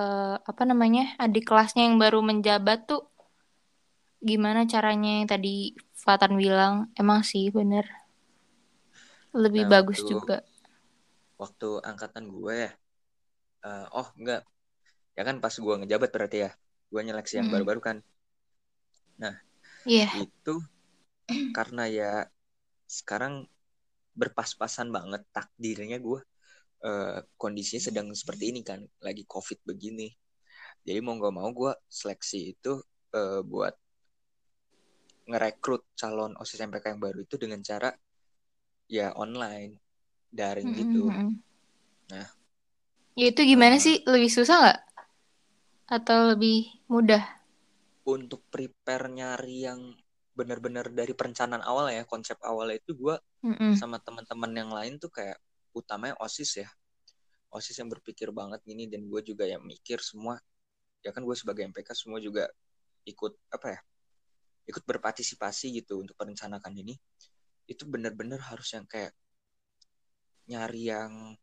eh, 0.00 0.36
apa 0.50 0.62
namanya 0.70 1.02
adik 1.24 1.44
kelasnya 1.48 1.82
yang 1.88 1.96
baru 2.04 2.20
menjabat 2.30 2.78
tuh 2.90 3.02
gimana 4.28 4.60
caranya 4.72 5.10
yang 5.20 5.28
tadi 5.32 5.54
Fatan 6.04 6.32
bilang 6.42 6.74
emang 7.00 7.20
sih 7.30 7.44
bener 7.56 7.84
lebih 9.42 9.62
nah 9.62 9.70
bagus 9.72 10.00
waktu 10.00 10.06
juga. 10.06 10.42
waktu 11.42 11.68
angkatan 11.90 12.24
gue 12.34 12.54
ya 12.64 12.70
eh, 13.68 13.86
oh 14.00 14.08
enggak 14.20 14.40
ya 15.18 15.22
kan 15.28 15.36
pas 15.44 15.54
gue 15.64 15.74
ngejabat 15.80 16.10
berarti 16.16 16.38
ya 16.46 16.50
gue 16.92 17.00
nyeleksi 17.06 17.34
yang 17.40 17.48
Mm-mm. 17.48 17.52
baru-baru 17.54 17.80
kan 17.88 17.96
nah 19.20 19.34
Iya. 19.84 20.10
itu 20.24 20.54
karena 21.56 21.84
ya 21.98 22.10
sekarang 22.98 23.34
berpas-pasan 24.20 24.88
banget 24.96 25.22
takdirnya 25.36 25.98
gue 26.06 26.20
eh, 26.88 27.18
kondisinya 27.42 27.82
sedang 27.88 28.06
seperti 28.20 28.44
ini 28.52 28.60
kan 28.70 28.80
lagi 29.06 29.22
covid 29.28 29.58
begini 29.70 30.08
jadi 30.86 30.98
mau 31.04 31.14
nggak 31.18 31.34
mau 31.38 31.50
gue 31.60 31.72
seleksi 31.90 32.38
itu 32.56 32.72
eh, 33.16 33.40
buat 33.46 33.74
ngerekrut 35.30 35.82
calon 36.00 36.32
osis 36.42 36.60
MPK 36.68 36.84
yang 36.92 37.00
baru 37.04 37.18
itu 37.26 37.36
dengan 37.42 37.60
cara 37.68 37.90
ya 38.96 39.06
online 39.24 39.72
daring 40.38 40.70
gitu 40.80 41.04
Mm-mm. 41.04 41.40
nah 42.10 42.26
Ya 43.18 43.26
itu 43.30 43.40
gimana 43.50 43.76
eh, 43.76 43.84
sih? 43.84 43.94
Lebih 44.12 44.30
susah 44.36 44.56
nggak? 44.62 44.78
Atau 45.96 46.18
lebih 46.32 46.58
mudah? 46.92 47.22
untuk 48.14 48.40
prepare 48.52 49.06
nyari 49.18 49.56
yang 49.68 49.80
benar-benar 50.38 50.86
dari 50.98 51.12
perencanaan 51.18 51.64
awal 51.70 51.86
ya 51.96 52.02
konsep 52.12 52.38
awalnya 52.50 52.76
itu 52.80 52.92
gue 53.02 53.16
Mm-mm. 53.44 53.74
sama 53.80 53.96
teman-teman 54.06 54.52
yang 54.60 54.70
lain 54.78 54.94
tuh 55.02 55.10
kayak 55.16 55.38
utamanya 55.74 56.16
osis 56.20 56.62
ya. 56.62 56.68
Osis 57.50 57.78
yang 57.82 57.90
berpikir 57.90 58.30
banget 58.30 58.62
gini 58.62 58.86
dan 58.86 59.06
gue 59.06 59.20
juga 59.26 59.46
yang 59.46 59.62
mikir 59.62 59.98
semua. 60.02 60.38
Ya 61.02 61.10
kan 61.10 61.24
gue 61.24 61.36
sebagai 61.36 61.66
MPK 61.66 61.96
semua 61.96 62.22
juga 62.22 62.46
ikut 63.08 63.32
apa 63.50 63.66
ya 63.74 63.80
ikut 64.70 64.86
berpartisipasi 64.86 65.82
gitu 65.82 65.98
untuk 65.98 66.14
merencanakan 66.20 66.72
ini. 66.78 66.94
Itu 67.66 67.86
benar-benar 67.90 68.38
harus 68.50 68.70
yang 68.70 68.86
kayak 68.86 69.14
nyari 70.50 70.90
yang 70.90 71.34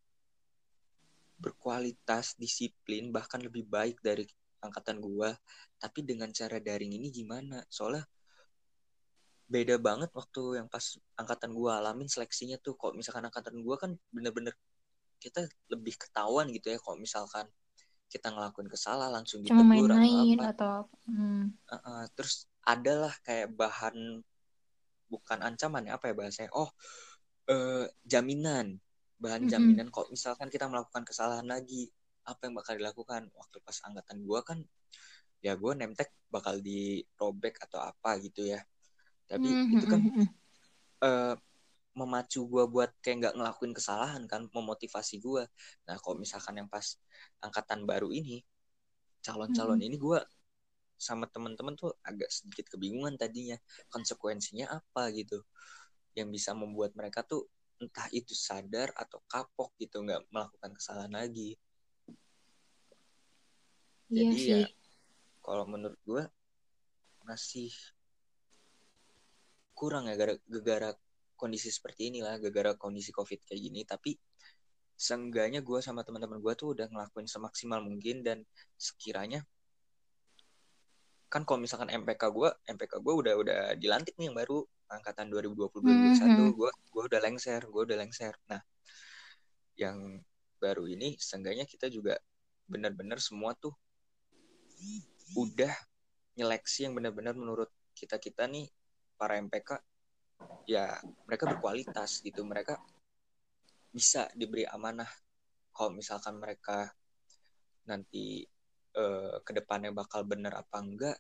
berkualitas 1.38 2.34
disiplin 2.36 3.14
bahkan 3.14 3.40
lebih 3.44 3.68
baik 3.68 4.00
dari 4.02 4.26
angkatan 4.64 5.04
gue. 5.04 5.30
Tapi 5.78 6.00
dengan 6.08 6.32
cara 6.34 6.58
daring 6.58 6.98
ini 6.98 7.12
gimana? 7.14 7.62
Soalnya 7.68 8.08
beda 9.48 9.80
banget 9.80 10.12
waktu 10.12 10.60
yang 10.60 10.68
pas 10.68 11.00
angkatan 11.16 11.56
gue 11.56 11.72
alamin 11.72 12.08
seleksinya 12.12 12.60
tuh. 12.60 12.76
Kok 12.76 13.00
misalkan 13.00 13.24
angkatan 13.24 13.64
gue 13.64 13.76
kan 13.80 13.92
bener-bener 14.12 14.54
kita 15.18 15.48
lebih 15.72 15.96
ketahuan 15.96 16.52
gitu 16.52 16.72
ya. 16.72 16.78
Kok 16.78 17.00
misalkan 17.00 17.48
kita 18.08 18.32
ngelakuin 18.32 18.72
kesalahan 18.72 19.12
langsung 19.12 19.44
Cuma 19.44 19.64
ditegur 19.64 19.92
main-main 19.96 20.40
atau 20.52 20.84
apa. 20.84 20.96
Atau 20.96 21.12
hmm. 21.12 21.44
uh, 21.68 21.76
uh, 21.76 22.04
terus 22.16 22.48
adalah 22.68 23.12
kayak 23.24 23.52
bahan 23.56 24.24
bukan 25.08 25.40
ancaman 25.40 25.88
ya 25.88 25.96
apa 25.96 26.12
ya 26.12 26.16
bahasanya? 26.16 26.52
Oh 26.56 26.70
uh, 27.52 27.88
jaminan. 28.04 28.80
Bahan 29.18 29.50
jaminan 29.50 29.90
kok 29.90 30.14
misalkan 30.14 30.46
kita 30.46 30.70
melakukan 30.70 31.02
kesalahan 31.02 31.50
lagi 31.50 31.90
apa 32.28 32.46
yang 32.46 32.54
bakal 32.54 32.78
dilakukan? 32.78 33.34
Waktu 33.34 33.58
pas 33.66 33.78
angkatan 33.82 34.22
gue 34.22 34.40
kan 34.46 34.60
ya 35.42 35.58
gue 35.58 35.74
nemtek 35.74 36.14
bakal 36.30 36.60
dirobek 36.62 37.62
atau 37.62 37.82
apa 37.82 38.18
gitu 38.22 38.46
ya 38.46 38.62
tapi 39.32 39.50
Hmm, 39.58 39.66
itu 39.74 39.86
kan 39.92 40.02
hmm, 40.02 40.10
hmm, 40.10 40.10
hmm. 40.16 40.28
eh, 41.08 41.36
memacu 42.00 42.42
gue 42.54 42.64
buat 42.74 42.92
kayak 43.04 43.18
nggak 43.22 43.36
ngelakuin 43.38 43.74
kesalahan 43.78 44.24
kan 44.32 44.42
memotivasi 44.58 45.16
gue 45.28 45.44
nah 45.88 45.98
kalau 46.04 46.18
misalkan 46.24 46.56
yang 46.62 46.70
pas 46.76 46.88
angkatan 47.46 47.82
baru 47.92 48.10
ini 48.20 48.38
calon-calon 49.26 49.80
Mm-mm. 49.80 49.88
ini 49.88 49.98
gue 50.00 50.20
sama 51.08 51.26
temen-temen 51.34 51.76
tuh 51.78 51.92
agak 52.10 52.30
sedikit 52.34 52.66
kebingungan 52.74 53.16
tadinya 53.22 53.58
konsekuensinya 53.94 54.66
apa 54.80 55.04
gitu 55.20 55.40
yang 56.18 56.30
bisa 56.36 56.52
membuat 56.58 56.92
mereka 57.00 57.22
tuh 57.26 57.46
entah 57.84 58.10
itu 58.14 58.34
sadar 58.34 58.90
atau 58.98 59.20
kapok 59.32 59.70
gitu 59.82 60.02
nggak 60.06 60.22
melakukan 60.34 60.72
kesalahan 60.78 61.14
lagi 61.14 61.58
Iya 64.12 64.32
jadi 64.32 64.40
sih. 64.44 64.58
ya 64.58 64.62
kalau 65.46 65.66
menurut 65.74 66.00
gue 66.10 66.24
masih 67.28 67.70
kurang 69.78 70.10
ya 70.10 70.18
gara- 70.18 70.42
gara 70.66 70.90
kondisi 71.38 71.70
seperti 71.70 72.10
inilah 72.10 72.42
gara-gara 72.42 72.74
kondisi 72.74 73.14
covid 73.14 73.46
kayak 73.46 73.62
gini 73.62 73.86
tapi 73.86 74.18
seenggaknya 74.98 75.62
gue 75.62 75.78
sama 75.86 76.02
teman-teman 76.02 76.42
gue 76.42 76.54
tuh 76.58 76.74
udah 76.74 76.90
ngelakuin 76.90 77.30
semaksimal 77.30 77.86
mungkin 77.86 78.26
dan 78.26 78.42
sekiranya 78.74 79.46
kan 81.30 81.46
kalau 81.46 81.62
misalkan 81.62 81.94
MPK 81.94 82.24
gue 82.34 82.50
MPK 82.66 82.98
gue 82.98 83.14
udah 83.14 83.34
udah 83.38 83.60
dilantik 83.78 84.18
nih 84.18 84.34
yang 84.34 84.38
baru 84.42 84.66
angkatan 84.90 85.30
2020 85.30 85.86
2021 85.86 86.50
Mhm. 86.50 86.56
gue 86.58 86.70
gue 86.74 87.04
udah 87.14 87.20
lengser 87.22 87.62
gue 87.62 87.82
udah 87.86 87.98
lengser 88.02 88.34
nah 88.50 88.64
yang 89.78 90.24
baru 90.58 90.90
ini 90.90 91.20
seenggaknya 91.22 91.70
kita 91.70 91.86
juga 91.94 92.18
benar-benar 92.66 93.22
semua 93.22 93.54
tuh 93.54 93.76
udah 95.38 95.74
nyeleksi 96.34 96.90
yang 96.90 96.98
benar-benar 96.98 97.38
menurut 97.38 97.70
kita 97.94 98.18
kita 98.18 98.50
nih 98.50 98.66
para 99.20 99.36
MPK 99.42 99.82
ya 100.70 100.86
mereka 101.28 101.50
berkualitas 101.50 102.22
gitu 102.22 102.44
mereka 102.46 102.78
bisa 103.92 104.30
diberi 104.38 104.64
amanah 104.68 105.10
kalau 105.74 105.92
misalkan 105.96 106.38
mereka 106.38 106.92
nanti 107.88 108.44
eh, 108.98 109.36
ke 109.46 109.52
depannya 109.58 109.92
bakal 109.96 110.22
bener 110.28 110.54
apa 110.54 110.78
enggak 110.84 111.18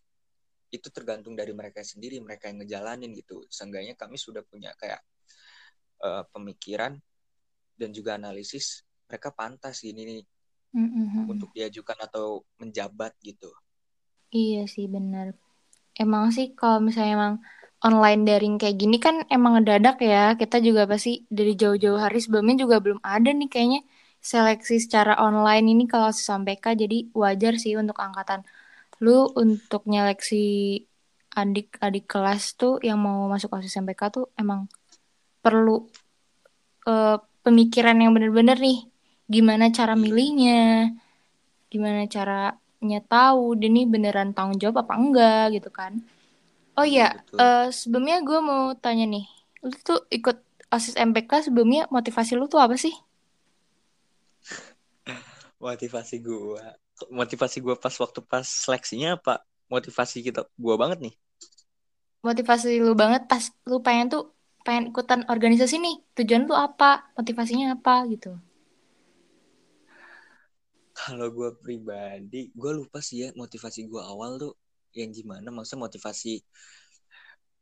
itu 0.69 0.87
tergantung 0.91 1.33
dari 1.39 1.55
mereka 1.55 1.79
sendiri 1.81 2.19
mereka 2.19 2.51
yang 2.51 2.59
ngejalanin 2.61 3.11
gitu 3.15 3.41
seenggaknya 3.47 3.95
kami 3.95 4.19
sudah 4.19 4.43
punya 4.45 4.75
kayak 4.75 4.99
eh, 6.03 6.23
pemikiran 6.33 6.93
dan 7.79 7.89
juga 7.93 8.17
analisis 8.19 8.83
mereka 9.07 9.29
pantas 9.31 9.79
gini 9.85 10.03
nih 10.03 10.23
Mm-mm. 10.75 11.27
untuk 11.31 11.49
diajukan 11.55 11.97
atau 12.07 12.43
menjabat 12.59 13.13
gitu 13.23 13.49
Iya 14.35 14.61
sih 14.73 14.85
benar. 14.95 15.27
Emang 16.03 16.23
sih 16.35 16.45
kalau 16.59 16.79
misalnya 16.87 17.13
emang 17.19 17.35
online 17.85 18.21
daring 18.25 18.55
kayak 18.57 18.77
gini 18.81 18.97
kan 18.97 19.25
emang 19.29 19.61
ngedadak 19.61 20.01
ya. 20.01 20.33
Kita 20.33 20.57
juga 20.63 20.89
pasti 20.89 21.25
dari 21.29 21.53
jauh-jauh 21.53 21.99
hari 22.01 22.17
sebelumnya 22.23 22.65
juga 22.65 22.81
belum 22.81 22.99
ada 23.05 23.29
nih 23.29 23.49
kayaknya 23.49 23.81
seleksi 24.17 24.81
secara 24.81 25.13
online 25.21 25.65
ini 25.69 25.83
kalau 25.85 26.09
sampai 26.09 26.57
K. 26.57 26.73
Jadi 26.73 27.13
wajar 27.13 27.53
sih 27.61 27.77
untuk 27.77 27.97
angkatan. 28.01 28.41
Lu 29.03 29.29
untuk 29.37 29.85
nyeleksi 29.85 30.81
adik-adik 31.37 32.09
kelas 32.09 32.57
tuh 32.57 32.81
yang 32.81 32.97
mau 32.97 33.29
masuk 33.29 33.53
OSIS 33.53 33.77
MPK 33.85 34.01
tuh 34.09 34.25
emang 34.41 34.65
perlu 35.45 35.85
eh, 36.89 37.17
pemikiran 37.45 37.97
yang 38.01 38.11
bener-bener 38.17 38.57
nih. 38.57 38.89
Gimana 39.29 39.69
cara 39.69 39.93
milihnya? 39.93 40.89
Gimana 41.69 42.07
caranya 42.09 42.99
tahu 43.05 43.59
dia 43.59 43.69
nih 43.69 43.85
beneran 43.85 44.31
tanggung 44.33 44.57
jawab 44.57 44.87
apa 44.87 44.93
enggak 44.97 45.45
gitu 45.59 45.69
kan 45.69 45.99
oh 46.79 46.85
Iya, 46.91 47.03
betul. 47.11 47.41
eh, 47.41 47.59
sebelumnya 47.79 48.15
gue 48.27 48.37
mau 48.49 48.61
tanya 48.83 49.03
nih 49.13 49.23
lu 49.65 49.73
tuh 49.87 49.97
ikut 50.17 50.35
OSIS 50.75 50.95
MPK 51.09 51.31
sebelumnya 51.45 51.81
motivasi 51.95 52.31
lu 52.39 52.45
tuh 52.53 52.59
apa 52.65 52.75
sih? 52.83 52.93
Motivasi 55.63 56.15
gue 56.25 56.61
motivasi 57.13 57.57
gue 57.65 57.75
pas 57.83 57.93
waktu 58.03 58.19
pas 58.25 58.45
seleksinya 58.45 59.09
apa? 59.17 59.33
Motivasi 59.73 60.17
kita 60.25 60.41
gue 60.57 60.75
banget 60.81 60.97
nih. 61.05 61.13
Motivasi 62.27 62.67
lu 62.85 62.91
banget 63.01 63.21
pas 63.31 63.43
lu 63.69 63.75
pengen 63.87 64.07
tuh 64.13 64.21
pengen 64.65 64.83
ikutan 64.91 65.21
organisasi 65.33 65.75
nih 65.85 65.95
tujuan 66.17 66.43
lu 66.49 66.53
apa? 66.67 66.89
Motivasinya 67.17 67.65
apa? 67.75 67.93
Gitu. 68.13 68.27
Kalau 70.99 71.27
gue 71.37 71.49
pribadi 71.63 72.41
gue 72.61 72.71
lupa 72.79 72.99
sih 73.07 73.17
ya 73.23 73.29
motivasi 73.41 73.79
gue 73.91 74.01
awal 74.11 74.31
tuh 74.43 74.53
yang 75.03 75.13
gimana 75.13 75.47
maksudnya 75.53 75.85
motivasi 75.87 76.41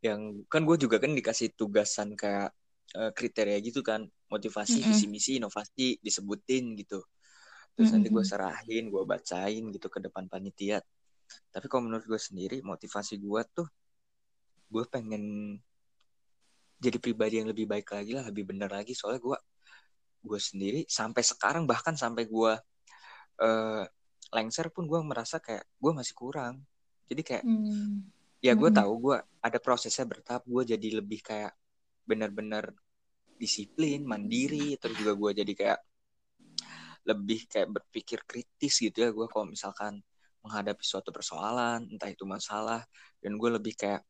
yang 0.06 0.45
kan 0.52 0.62
gue 0.67 0.78
juga 0.78 1.02
kan 1.02 1.12
dikasih 1.17 1.58
tugasan 1.58 2.13
kayak 2.13 2.54
eh, 2.93 3.12
kriteria 3.17 3.58
gitu 3.65 3.82
kan 3.82 4.06
motivasi 4.30 4.82
Mm-mm. 4.82 4.89
visi 4.93 5.06
misi 5.10 5.32
inovasi 5.41 5.98
disebutin 6.06 6.78
gitu. 6.78 7.02
Terus 7.76 7.89
nanti 7.91 8.08
gue 8.13 8.24
serahin 8.24 8.88
gue 8.93 9.04
bacain 9.04 9.63
gitu 9.74 9.88
ke 9.89 10.00
depan 10.06 10.30
panitia. 10.30 10.80
Tapi 11.54 11.65
kalau 11.71 11.89
menurut 11.89 12.06
gue 12.06 12.21
sendiri 12.21 12.62
motivasi 12.62 13.17
gue 13.17 13.41
tuh 13.56 13.67
gue 14.69 14.84
pengen 14.93 15.24
jadi 16.84 16.98
pribadi 17.02 17.41
yang 17.41 17.50
lebih 17.50 17.65
baik 17.65 17.88
lagi 17.95 18.12
lah 18.13 18.26
lebih 18.30 18.45
benar 18.52 18.69
lagi. 18.69 18.93
Soalnya 18.93 19.21
gue 19.24 19.38
gue 20.26 20.39
sendiri 20.41 20.82
sampai 20.89 21.21
sekarang 21.26 21.63
bahkan 21.69 21.93
sampai 21.98 22.26
gue 22.30 22.54
eh, 23.41 23.84
lengser 24.36 24.67
pun 24.74 24.86
gue 24.89 25.00
merasa 25.02 25.38
kayak 25.41 25.65
gue 25.82 25.91
masih 25.95 26.13
kurang 26.17 26.62
jadi 27.10 27.22
kayak 27.30 27.46
Hmm. 27.46 28.12
ya 28.48 28.54
gue 28.62 28.70
Mm-mm. 28.70 28.80
tahu 28.80 28.91
gue 29.06 29.18
ada 29.48 29.60
prosesnya 29.65 30.06
bertahap 30.12 30.44
gue 30.54 30.63
jadi 30.74 30.88
lebih 31.02 31.20
kayak 31.30 31.54
benar-benar 32.10 32.65
disiplin 33.41 34.00
mandiri 34.12 34.78
terus 34.82 34.96
juga 35.02 35.13
gue 35.22 35.32
jadi 35.41 35.54
kayak 35.62 35.80
lebih 37.06 37.46
kayak 37.52 37.70
berpikir 37.70 38.20
kritis 38.26 38.74
gitu 38.82 38.98
ya 39.06 39.10
gue 39.13 39.28
kalau 39.30 39.46
misalkan 39.50 40.02
menghadapi 40.41 40.82
suatu 40.86 41.10
persoalan 41.13 41.86
entah 41.89 42.10
itu 42.10 42.26
masalah 42.26 42.82
dan 43.22 43.38
gue 43.38 43.50
lebih 43.58 43.74
kayak 43.78 44.02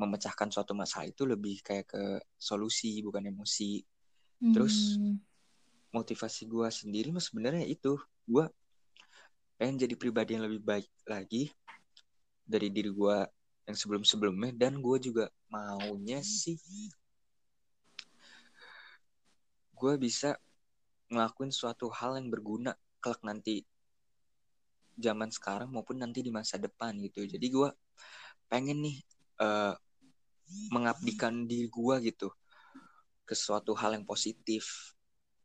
memecahkan 0.00 0.48
suatu 0.54 0.72
masalah 0.76 1.06
itu 1.10 1.24
lebih 1.28 1.60
kayak 1.64 1.86
ke 1.92 2.02
solusi 2.40 3.00
bukan 3.04 3.28
emosi 3.32 3.84
terus 4.52 5.00
Hmm. 5.00 5.20
motivasi 5.96 6.42
gue 6.52 6.68
sendiri 6.80 7.08
mah 7.14 7.22
sebenarnya 7.22 7.64
itu 7.74 7.92
gue 8.26 8.44
pengen 9.58 9.76
jadi 9.86 9.94
pribadi 10.02 10.30
yang 10.34 10.44
lebih 10.48 10.62
baik 10.64 10.88
lagi 11.06 11.52
dari 12.50 12.68
diri 12.74 12.90
gue 12.90 13.16
yang 13.70 13.76
sebelum-sebelumnya 13.78 14.50
dan 14.58 14.82
gue 14.82 14.98
juga 14.98 15.30
maunya 15.46 16.18
sih 16.26 16.58
gue 19.80 19.94
bisa 19.96 20.36
ngelakuin 21.08 21.54
suatu 21.54 21.88
hal 21.88 22.20
yang 22.20 22.28
berguna 22.28 22.76
kelak 23.00 23.22
nanti 23.24 23.64
zaman 25.00 25.32
sekarang 25.32 25.72
maupun 25.72 25.96
nanti 25.96 26.20
di 26.20 26.28
masa 26.28 26.60
depan 26.60 26.92
gitu. 27.00 27.24
Jadi 27.24 27.46
gue 27.48 27.68
pengen 28.52 28.84
nih 28.84 28.96
eh, 29.40 29.74
mengabdikan 30.68 31.48
diri 31.48 31.72
gue 31.72 31.96
gitu 32.12 32.28
ke 33.24 33.32
suatu 33.32 33.72
hal 33.72 33.96
yang 33.96 34.04
positif. 34.04 34.92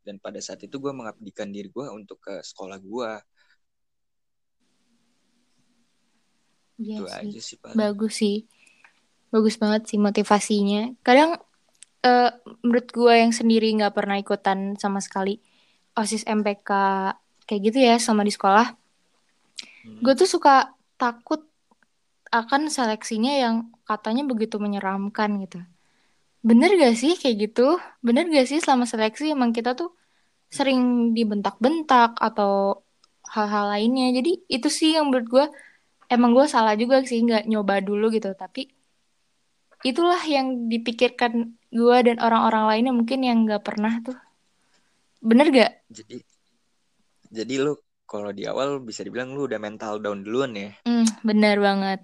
Dan 0.03 0.19
pada 0.19 0.37
saat 0.43 0.61
itu 0.61 0.77
gue 0.77 0.91
mengabdikan 0.91 1.49
diri 1.49 1.71
gue 1.71 1.87
untuk 1.89 2.19
ke 2.21 2.43
sekolah 2.43 2.77
gue 2.77 3.09
Iya 6.79 6.97
itu 6.99 7.05
sih 7.07 7.19
aja 7.23 7.39
sih 7.41 7.57
paling 7.61 7.77
bagus 7.77 8.13
sih 8.19 8.37
bagus 9.33 9.55
banget 9.59 9.81
sih 9.89 9.99
motivasinya 9.99 10.95
kadang 11.03 11.39
eh, 12.03 12.31
menurut 12.63 12.87
gue 12.91 13.13
yang 13.13 13.31
sendiri 13.35 13.67
nggak 13.77 13.95
pernah 13.95 14.15
ikutan 14.19 14.79
sama 14.79 14.99
sekali 15.03 15.39
osis 15.95 16.23
MPK 16.27 16.71
kayak 17.47 17.61
gitu 17.71 17.79
ya 17.79 17.95
sama 17.99 18.23
di 18.27 18.31
sekolah 18.33 18.75
Hmm. 19.85 20.01
gue 20.01 20.13
tuh 20.17 20.25
suka 20.25 20.73
takut 20.97 21.45
akan 22.33 22.67
seleksinya 22.73 23.37
yang 23.37 23.55
katanya 23.85 24.25
begitu 24.25 24.57
menyeramkan 24.57 25.37
gitu. 25.45 25.61
Bener 26.41 26.73
gak 26.77 26.97
sih 26.97 27.13
kayak 27.15 27.35
gitu? 27.49 27.77
Bener 28.01 28.25
gak 28.29 28.49
sih 28.49 28.59
selama 28.59 28.89
seleksi 28.89 29.31
emang 29.33 29.53
kita 29.53 29.77
tuh 29.77 29.93
sering 30.49 31.13
dibentak-bentak 31.13 32.17
atau 32.17 32.81
hal-hal 33.29 33.71
lainnya. 33.77 34.09
Jadi 34.17 34.41
itu 34.49 34.67
sih 34.73 34.97
yang 34.97 35.09
menurut 35.09 35.27
gue 35.29 35.45
emang 36.11 36.31
gue 36.33 36.45
salah 36.45 36.77
juga 36.77 37.01
sih 37.03 37.21
nggak 37.21 37.49
nyoba 37.49 37.81
dulu 37.81 38.11
gitu. 38.13 38.33
Tapi 38.33 38.69
itulah 39.85 40.21
yang 40.25 40.65
dipikirkan 40.71 41.53
gue 41.69 41.97
dan 42.01 42.17
orang-orang 42.17 42.65
lainnya 42.71 42.93
mungkin 42.95 43.19
yang 43.21 43.45
nggak 43.45 43.63
pernah 43.65 44.01
tuh. 44.01 44.17
Bener 45.25 45.49
gak? 45.49 45.73
Jadi 45.89 46.17
jadi 47.33 47.53
lu 47.57 47.73
kalau 48.05 48.29
di 48.29 48.45
awal 48.45 48.77
bisa 48.79 49.01
dibilang 49.01 49.33
lu 49.33 49.49
udah 49.49 49.57
mental 49.57 49.97
down 49.97 50.21
duluan 50.21 50.53
ya. 50.53 50.71
Hmm, 50.85 51.09
bener 51.25 51.57
banget. 51.57 51.99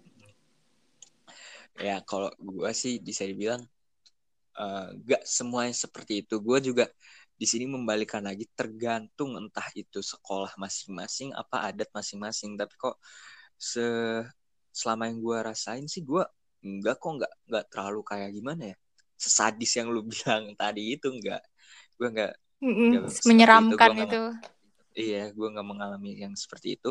Ya 1.77 2.01
kalau 2.01 2.33
gua 2.41 2.73
sih 2.73 2.97
bisa 2.97 3.25
dibilang 3.25 3.61
uh, 4.57 4.89
gak 5.05 5.23
semuanya 5.23 5.77
seperti 5.77 6.25
itu. 6.25 6.41
Gua 6.41 6.57
juga 6.57 6.89
di 7.37 7.45
sini 7.45 7.69
membalikan 7.69 8.25
lagi 8.25 8.45
tergantung 8.53 9.37
entah 9.37 9.65
itu 9.77 10.01
sekolah 10.01 10.57
masing-masing 10.57 11.33
apa 11.37 11.69
adat 11.69 11.89
masing-masing. 11.93 12.57
Tapi 12.57 12.73
kok 12.77 12.97
se 13.61 13.85
selama 14.73 15.05
yang 15.05 15.21
gua 15.21 15.37
rasain 15.53 15.85
sih 15.85 16.01
gua 16.01 16.25
enggak 16.65 16.97
kok 16.97 17.11
enggak 17.21 17.33
enggak 17.45 17.65
terlalu 17.69 18.01
kayak 18.01 18.29
gimana 18.33 18.63
ya 18.73 18.77
sesadis 19.21 19.71
yang 19.77 19.93
lu 19.93 20.01
bilang 20.09 20.57
tadi 20.57 20.97
itu 20.97 21.07
enggak. 21.13 21.45
Gue 21.93 22.09
enggak, 22.09 22.33
enggak 22.57 23.05
seperti 23.13 23.27
menyeramkan 23.29 23.77
Gua 23.77 23.93
nggak- 23.93 24.09
itu. 24.09 24.23
iya 24.97 25.23
gue 25.29 25.47
nggak 25.53 25.67
mengalami 25.67 26.11
yang 26.17 26.33
seperti 26.33 26.81
itu. 26.81 26.89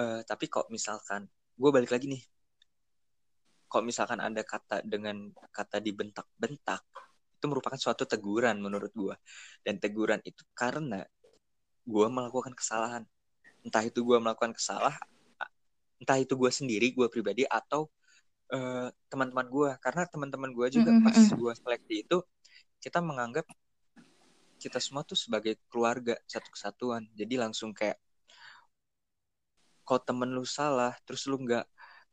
Eh, 0.00 0.20
tapi 0.24 0.48
kok 0.48 0.72
misalkan 0.72 1.28
gue 1.60 1.70
balik 1.70 1.92
lagi 1.92 2.08
nih. 2.08 2.22
Kok 3.68 3.82
misalkan 3.84 4.18
ada 4.18 4.40
kata 4.42 4.80
dengan 4.82 5.28
kata 5.52 5.78
dibentak-bentak 5.78 6.82
itu 7.36 7.44
merupakan 7.48 7.76
suatu 7.76 8.04
teguran 8.08 8.56
menurut 8.60 8.92
gue 8.96 9.16
dan 9.64 9.76
teguran 9.76 10.20
itu 10.24 10.40
karena 10.56 11.04
gue 11.84 12.06
melakukan 12.08 12.56
kesalahan. 12.56 13.04
Entah 13.60 13.84
itu 13.84 14.00
gue 14.00 14.16
melakukan 14.16 14.56
kesalahan 14.56 15.09
entah 16.00 16.18
itu 16.24 16.34
gue 16.42 16.50
sendiri 16.60 16.86
gue 16.98 17.06
pribadi 17.14 17.42
atau 17.48 17.88
eh, 18.54 18.88
teman-teman 19.12 19.46
gue 19.54 19.70
karena 19.84 20.02
teman-teman 20.12 20.50
gue 20.58 20.68
juga 20.76 20.92
Mm-mm, 20.94 21.04
pas 21.04 21.18
gue 21.38 21.52
seleksi 21.62 21.94
itu 22.06 22.16
kita 22.84 22.98
menganggap 23.04 23.46
kita 24.62 24.78
semua 24.84 25.02
tuh 25.10 25.18
sebagai 25.24 25.54
keluarga 25.70 26.14
satu 26.32 26.48
kesatuan 26.54 27.02
jadi 27.18 27.34
langsung 27.42 27.70
kayak 27.78 27.98
kalau 29.86 30.00
temen 30.08 30.30
lu 30.36 30.44
salah 30.58 30.92
terus 31.06 31.22
lu 31.30 31.36
nggak 31.44 31.64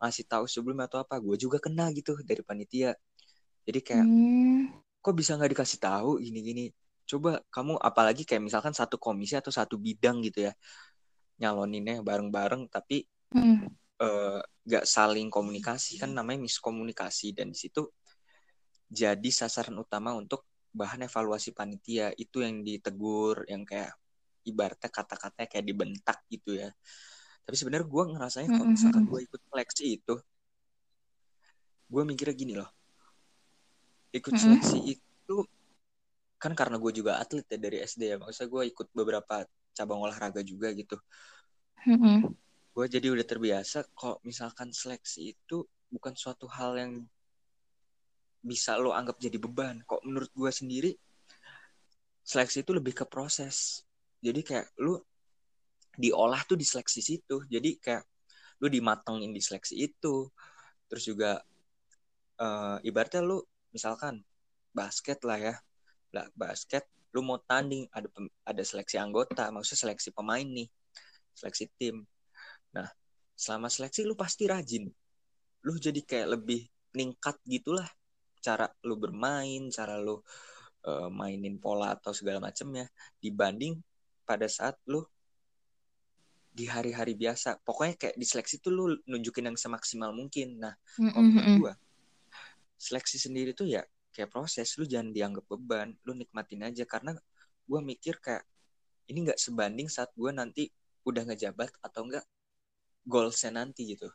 ngasih 0.02 0.26
tahu 0.32 0.46
sebelum 0.54 0.78
atau 0.86 0.98
apa? 1.04 1.16
Gue 1.26 1.36
juga 1.44 1.58
kena 1.66 1.90
gitu 1.98 2.12
dari 2.30 2.42
panitia. 2.46 2.92
Jadi 3.68 3.80
kayak 3.88 4.08
Hmm, 4.08 4.68
kok 5.04 5.16
bisa 5.20 5.32
nggak 5.38 5.52
dikasih 5.56 5.80
tahu? 5.82 6.10
Gini-gini. 6.26 6.64
Coba 7.10 7.30
kamu 7.56 7.74
apalagi 7.90 8.24
kayak 8.28 8.44
misalkan 8.48 8.74
satu 8.76 8.98
komisi 9.02 9.34
atau 9.40 9.52
satu 9.54 9.76
bidang 9.80 10.18
gitu 10.28 10.40
ya 10.48 10.54
nyaloninnya 11.42 12.02
bareng-bareng 12.08 12.70
tapi 12.74 13.06
mm. 13.34 13.58
eh, 14.00 14.40
nggak 14.42 14.86
saling 14.86 15.28
komunikasi 15.32 16.00
kan 16.00 16.12
namanya 16.12 16.44
miskomunikasi. 16.44 17.34
Dan 17.34 17.52
di 17.52 17.58
situ 17.58 17.88
jadi 18.88 19.30
sasaran 19.32 19.76
utama 19.80 20.16
untuk 20.16 20.48
bahan 20.72 21.08
evaluasi 21.08 21.52
panitia. 21.52 22.12
Itu 22.16 22.44
yang 22.46 22.62
ditegur 22.62 23.48
yang 23.50 23.66
kayak 23.68 23.96
ibaratnya 24.48 24.90
kata-katanya 24.92 25.48
kayak 25.52 25.66
dibentak 25.66 26.18
gitu 26.32 26.56
ya. 26.56 26.72
Tapi 27.44 27.56
sebenarnya 27.56 27.88
gue 27.88 28.04
ngerasanya 28.16 28.50
kalau 28.60 28.68
misalkan 28.68 29.04
gue 29.08 29.20
ikut 29.24 29.42
seleksi 29.48 29.86
itu 30.00 30.16
gue 31.88 32.04
mikirnya 32.04 32.36
gini 32.36 32.54
loh. 32.60 32.70
Ikut 34.12 34.36
seleksi 34.36 34.78
itu 34.84 35.38
kan 36.38 36.54
karena 36.54 36.76
gue 36.78 36.92
juga 36.92 37.20
atlet 37.24 37.48
ya 37.48 37.58
dari 37.60 37.78
SD 37.84 38.02
ya. 38.12 38.18
Maksudnya 38.20 38.50
gue 38.52 38.64
ikut 38.72 38.88
beberapa 38.92 39.48
cabang 39.72 40.00
olahraga 40.04 40.44
juga 40.44 40.72
gitu. 40.76 41.00
Gue 42.78 42.86
jadi 42.86 43.10
udah 43.10 43.26
terbiasa 43.26 43.90
kalau 43.98 44.22
misalkan 44.22 44.70
seleksi 44.70 45.34
itu 45.34 45.66
bukan 45.90 46.14
suatu 46.14 46.46
hal 46.46 46.78
yang 46.78 46.94
bisa 48.38 48.78
lo 48.78 48.94
anggap 48.94 49.18
jadi 49.18 49.42
beban. 49.42 49.82
Kok 49.82 50.06
menurut 50.06 50.30
gue 50.30 50.52
sendiri 50.54 50.94
seleksi 52.22 52.62
itu 52.62 52.78
lebih 52.78 52.94
ke 52.94 53.10
proses. 53.10 53.82
Jadi 54.22 54.46
kayak 54.46 54.78
lu 54.78 54.94
diolah 55.98 56.46
tuh 56.46 56.54
di 56.54 56.62
seleksi 56.62 57.02
situ. 57.02 57.42
Jadi 57.50 57.82
kayak 57.82 58.06
lu 58.62 58.70
dimatengin 58.70 59.34
di 59.34 59.42
seleksi 59.42 59.74
itu. 59.74 60.30
Terus 60.86 61.04
juga 61.10 61.42
eh, 62.38 62.78
ibaratnya 62.86 63.26
lu 63.26 63.42
misalkan 63.74 64.22
basket 64.70 65.18
lah 65.26 65.42
ya. 65.42 65.56
Lah 66.14 66.30
basket 66.38 66.86
lu 67.10 67.26
mau 67.26 67.42
tanding 67.42 67.90
ada 67.90 68.06
ada 68.46 68.62
seleksi 68.62 69.02
anggota 69.02 69.50
maksudnya 69.50 69.90
seleksi 69.90 70.14
pemain 70.14 70.46
nih 70.46 70.70
seleksi 71.34 71.66
tim 71.80 72.06
nah 72.76 72.88
selama 73.38 73.70
seleksi 73.70 74.02
lu 74.04 74.18
pasti 74.18 74.50
rajin. 74.50 74.90
Lu 75.64 75.74
jadi 75.78 76.02
kayak 76.02 76.28
lebih 76.40 76.66
ningkat 76.98 77.38
gitulah 77.46 77.86
cara 78.42 78.66
lu 78.88 78.96
bermain 78.98 79.70
cara 79.70 80.00
lu 80.02 80.18
eh, 80.88 81.10
mainin 81.14 81.62
pola 81.62 81.94
atau 81.94 82.16
segala 82.16 82.42
macamnya 82.42 82.90
dibanding 83.22 83.78
pada 84.26 84.50
saat 84.50 84.76
lu 84.90 85.06
di 86.58 86.66
hari-hari 86.66 87.14
biasa. 87.14 87.62
Pokoknya 87.62 87.96
kayak 88.02 88.16
di 88.18 88.26
seleksi 88.26 88.58
tuh 88.58 88.74
lu 88.74 88.86
nunjukin 89.06 89.54
yang 89.54 89.58
semaksimal 89.60 90.10
mungkin. 90.10 90.58
Nah 90.58 90.74
menurut 90.98 91.46
Mm-mm. 91.46 91.58
gua 91.62 91.74
seleksi 92.78 93.22
sendiri 93.22 93.54
tuh 93.54 93.70
ya 93.70 93.86
kayak 94.10 94.34
proses. 94.34 94.74
Lu 94.82 94.90
jangan 94.90 95.14
dianggap 95.14 95.46
beban 95.46 95.94
lu 96.02 96.18
nikmatin 96.18 96.66
aja. 96.66 96.84
Karena 96.90 97.14
gua 97.70 97.86
mikir 97.86 98.18
kayak 98.18 98.42
ini 99.14 99.30
nggak 99.30 99.38
sebanding 99.38 99.86
saat 99.86 100.10
gua 100.18 100.34
nanti 100.34 100.74
udah 101.06 101.24
ngejabat 101.30 101.70
atau 101.86 102.04
enggak 102.10 102.26
goalsnya 103.08 103.64
nanti 103.64 103.96
gitu. 103.96 104.12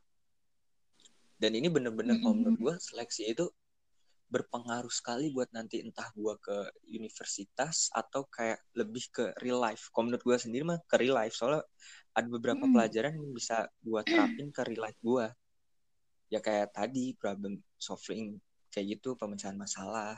Dan 1.40 1.58
ini 1.58 1.66
bener-bener 1.72 2.22
kalau 2.22 2.38
menurut 2.38 2.58
gua 2.60 2.74
seleksi 2.78 3.32
itu 3.34 3.50
berpengaruh 4.30 4.92
sekali 4.92 5.28
buat 5.34 5.50
nanti 5.50 5.82
entah 5.82 6.06
gua 6.14 6.38
ke 6.38 6.54
universitas 6.86 7.90
atau 7.90 8.28
kayak 8.30 8.62
lebih 8.78 9.04
ke 9.10 9.24
real 9.42 9.58
life. 9.58 9.90
Kalau 9.90 10.06
menurut 10.06 10.22
gua 10.22 10.38
sendiri 10.38 10.62
mah 10.62 10.78
ke 10.86 10.96
real 11.02 11.18
life. 11.18 11.34
Soalnya 11.34 11.66
ada 12.14 12.28
beberapa 12.28 12.62
Mm. 12.62 12.72
pelajaran 12.76 13.12
yang 13.18 13.32
bisa 13.34 13.66
gua 13.82 14.06
terapin 14.06 14.54
ke 14.54 14.62
real 14.68 14.82
life 14.86 15.00
gua. 15.02 15.26
Ya 16.30 16.38
kayak 16.38 16.72
tadi 16.76 17.12
problem 17.18 17.58
solving 17.80 18.38
kayak 18.72 18.96
gitu 19.00 19.18
pemecahan 19.18 19.58
masalah. 19.58 20.16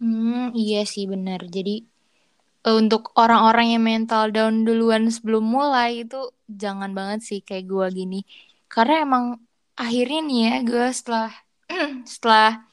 Hmm, 0.00 0.54
iya 0.56 0.82
sih 0.92 1.04
benar. 1.10 1.40
Jadi 1.50 1.84
untuk 2.64 3.12
orang-orang 3.20 3.76
yang 3.76 3.84
mental 3.84 4.32
down 4.32 4.64
duluan 4.64 5.12
sebelum 5.12 5.44
mulai 5.44 6.08
itu 6.08 6.32
jangan 6.48 6.96
banget 6.96 7.20
sih 7.28 7.40
kayak 7.44 7.68
gua 7.68 7.86
gini. 7.92 8.24
Karena 8.72 9.04
emang 9.04 9.24
akhirnya 9.76 10.20
nih 10.24 10.38
ya 10.48 10.54
gue 10.64 10.86
setelah 10.94 11.30
setelah 12.12 12.64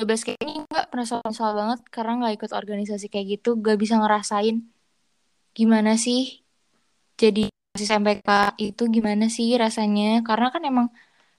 12 0.00 0.24
kayak 0.26 0.40
ini 0.42 0.52
nggak 0.64 0.86
merasa 0.92 1.14
masalah 1.22 1.54
banget 1.60 1.80
karena 1.92 2.12
nggak 2.18 2.34
ikut 2.40 2.52
organisasi 2.56 3.06
kayak 3.12 3.26
gitu. 3.38 3.48
Gak 3.60 3.78
bisa 3.78 3.94
ngerasain 4.00 4.56
gimana 5.54 5.98
sih 5.98 6.40
jadi 7.20 7.50
OSIS 7.76 7.90
MPK 8.02 8.28
itu 8.58 8.82
gimana 8.90 9.26
sih 9.30 9.54
rasanya. 9.54 10.24
Karena 10.26 10.48
kan 10.54 10.62
emang 10.66 10.86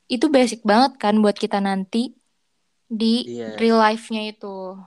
itu 0.08 0.26
basic 0.32 0.62
banget 0.64 0.92
kan 1.02 1.20
buat 1.24 1.36
kita 1.36 1.60
nanti 1.60 2.16
di 2.92 3.28
iya 3.40 3.56
real 3.60 3.80
life-nya 3.80 4.22
itu. 4.32 4.78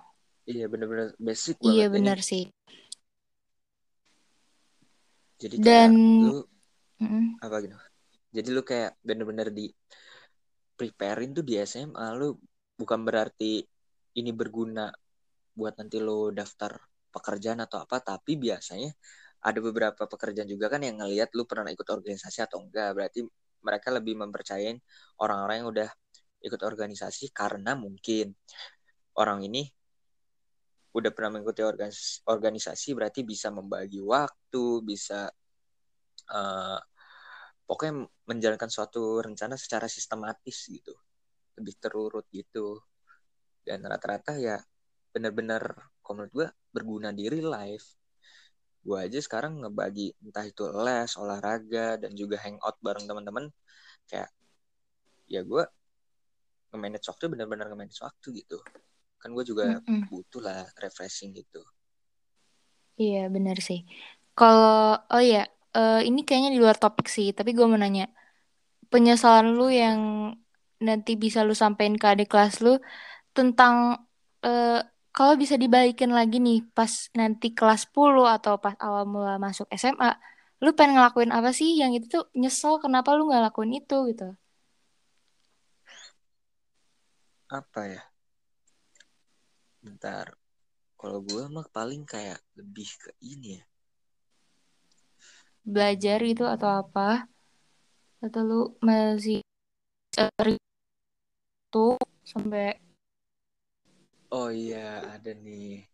Iya 0.51 0.65
bener-bener 0.73 1.09
basic 1.27 1.57
Iya 1.61 1.65
banget 1.67 1.89
ini. 1.99 1.99
benar 2.01 2.19
sih. 2.29 2.43
jadi 5.43 5.57
kayak 5.65 5.91
Dan 5.91 5.93
lu 6.23 6.37
Mm, 7.03 7.37
apa 7.45 7.57
gitu? 7.65 7.77
Jadi 8.35 8.49
lu 8.55 8.63
kayak 8.67 8.91
bener-bener 9.07 9.49
di 9.59 9.67
preparein 10.79 11.31
tuh 11.37 11.45
di 11.47 11.55
SMA 11.63 12.07
lu 12.19 12.35
bukan 12.81 13.01
berarti 13.07 13.63
ini 14.19 14.31
berguna 14.35 14.91
buat 15.59 15.75
nanti 15.79 15.97
lu 16.03 16.35
daftar 16.35 16.73
pekerjaan 17.15 17.63
atau 17.63 17.79
apa 17.87 18.03
tapi 18.03 18.35
biasanya 18.35 18.91
ada 19.45 19.59
beberapa 19.63 20.03
pekerjaan 20.11 20.49
juga 20.51 20.67
kan 20.73 20.81
yang 20.83 20.99
ngelihat 20.99 21.31
lu 21.39 21.45
pernah 21.47 21.71
ikut 21.71 21.87
organisasi 21.87 22.39
atau 22.47 22.59
enggak. 22.65 22.91
Berarti 22.97 23.21
mereka 23.67 23.89
lebih 23.95 24.15
mempercayain 24.19 24.79
orang-orang 25.23 25.57
yang 25.63 25.69
udah 25.75 25.89
ikut 26.45 26.61
organisasi 26.61 27.33
karena 27.33 27.73
mungkin 27.79 28.35
orang 29.21 29.41
ini 29.47 29.63
udah 30.95 31.11
pernah 31.11 31.39
mengikuti 31.39 31.63
organis- 31.67 32.23
organisasi 32.23 32.95
berarti 32.95 33.21
bisa 33.27 33.51
membagi 33.51 33.99
waktu 33.99 34.65
bisa 34.87 35.27
eh, 36.31 36.81
pokoknya 37.67 38.07
menjalankan 38.31 38.71
suatu 38.71 39.19
rencana 39.25 39.59
secara 39.59 39.91
sistematis 39.91 40.71
gitu. 40.71 40.95
Lebih 41.59 41.75
terurut 41.83 42.27
gitu. 42.31 42.79
Dan 43.67 43.83
rata-rata 43.85 44.39
ya 44.39 44.57
benar-benar 45.15 45.63
kalau 46.03 46.15
menurut 46.23 46.33
gue 46.35 46.49
berguna 46.75 47.15
di 47.15 47.31
real 47.31 47.55
life 47.55 47.95
gue 48.85 48.99
aja 49.01 49.17
sekarang 49.17 49.65
ngebagi 49.65 50.13
entah 50.21 50.45
itu 50.45 50.69
les 50.85 51.09
olahraga 51.17 51.97
dan 51.97 52.13
juga 52.13 52.37
hangout 52.45 52.77
bareng 52.85 53.09
teman-teman. 53.09 53.49
Kayak 54.05 54.31
ya 55.25 55.41
gue 55.41 55.65
nge-manage 56.75 57.07
waktu 57.09 57.25
benar-benar 57.33 57.67
nge-manage 57.73 58.03
waktu 58.05 58.45
gitu 58.45 58.61
kan 59.25 59.31
gue 59.37 59.45
juga 59.53 59.67
Mm-mm. 59.67 60.09
butuh 60.11 60.43
lah 60.47 60.61
refreshing 60.85 61.31
gitu 61.41 61.61
Iya 63.03 63.19
bener 63.35 63.57
sih. 63.69 63.79
Kalau 64.39 64.71
oh 65.13 65.23
ya 65.33 65.39
eh, 65.77 65.95
ini 66.09 66.19
kayaknya 66.27 66.51
di 66.55 66.61
luar 66.65 66.77
topik 66.83 67.07
sih. 67.17 67.27
Tapi 67.37 67.51
gue 67.57 67.67
mau 67.71 67.79
nanya 67.83 68.05
penyesalan 68.93 69.47
lu 69.59 69.65
yang 69.83 70.01
nanti 70.89 71.11
bisa 71.25 71.41
lu 71.49 71.55
sampein 71.63 71.95
ke 72.01 72.07
adik 72.13 72.29
kelas 72.33 72.55
lu 72.65 72.71
tentang 73.37 73.75
eh, 74.47 74.69
kalau 75.17 75.35
bisa 75.43 75.57
dibalikin 75.65 76.11
lagi 76.19 76.37
nih 76.47 76.57
pas 76.77 76.93
nanti 77.21 77.47
kelas 77.59 77.81
10 77.87 78.25
atau 78.37 78.55
pas 78.65 78.77
awal 78.87 79.05
mula 79.15 79.33
masuk 79.47 79.67
SMA, 79.83 80.09
lu 80.65 80.71
pengen 80.79 80.93
ngelakuin 80.97 81.33
apa 81.39 81.51
sih 81.59 81.69
yang 81.81 81.93
itu 81.97 82.07
tuh 82.15 82.23
nyesel 82.41 82.75
kenapa 82.85 83.11
lu 83.19 83.23
nggak 83.29 83.43
lakuin 83.47 83.73
itu 83.81 83.95
gitu. 84.11 84.25
apa 87.59 87.81
ya 87.93 88.03
bentar. 89.85 90.33
Kalau 90.97 91.21
gue 91.21 91.45
mah 91.53 91.69
paling 91.69 92.09
kayak 92.09 92.41
lebih 92.57 92.89
ke 92.97 93.13
ini 93.21 93.61
ya. 93.61 93.65
Belajar 95.61 96.19
gitu 96.25 96.49
atau 96.49 96.81
apa? 96.81 97.29
Atau 98.25 98.41
lu 98.41 98.63
masih 98.81 99.45
cari 100.09 100.57
itu 101.69 101.89
sampai 102.25 102.81
oh 104.33 104.49
iya 104.49 105.05
ada 105.13 105.37
nih. 105.37 105.85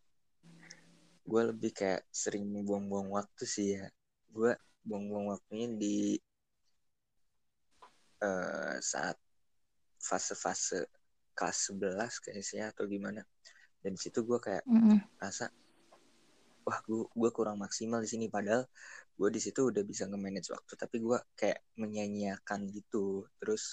Gue 1.26 1.42
lebih 1.50 1.74
kayak 1.74 2.06
sering 2.14 2.46
buang-buang 2.62 3.10
waktu 3.10 3.44
sih 3.44 3.68
ya. 3.74 3.90
Gue 4.30 4.54
buang-buang 4.86 5.34
waktunya 5.34 5.68
di 5.74 5.96
eh, 8.22 8.76
saat 8.78 9.18
fase-fase 10.00 10.88
kelas 11.36 11.58
11 11.72 12.20
kayaknya 12.24 12.72
atau 12.72 12.84
gimana 12.84 13.20
dan 13.82 13.90
di 13.96 14.00
situ 14.04 14.20
gue 14.28 14.38
kayak 14.46 14.64
Mm-mm. 14.68 15.00
rasa 15.22 15.46
wah 16.66 16.78
gue 16.86 17.02
gue 17.20 17.30
kurang 17.36 17.56
maksimal 17.64 18.00
di 18.04 18.08
sini. 18.12 18.26
Padahal 18.36 18.62
gue 19.18 19.28
di 19.36 19.40
situ 19.44 19.60
udah 19.70 19.82
bisa 19.90 20.02
nge-manage 20.08 20.48
waktu 20.56 20.72
tapi 20.82 20.96
gue 21.06 21.18
kayak 21.40 21.58
menyanyiakan 21.80 22.60
gitu. 22.76 23.26
Terus 23.40 23.64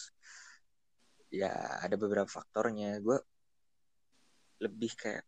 ya 1.42 1.52
ada 1.86 1.96
beberapa 2.04 2.28
faktornya. 2.38 3.00
Gue 3.06 3.18
lebih 4.64 4.92
kayak 5.02 5.26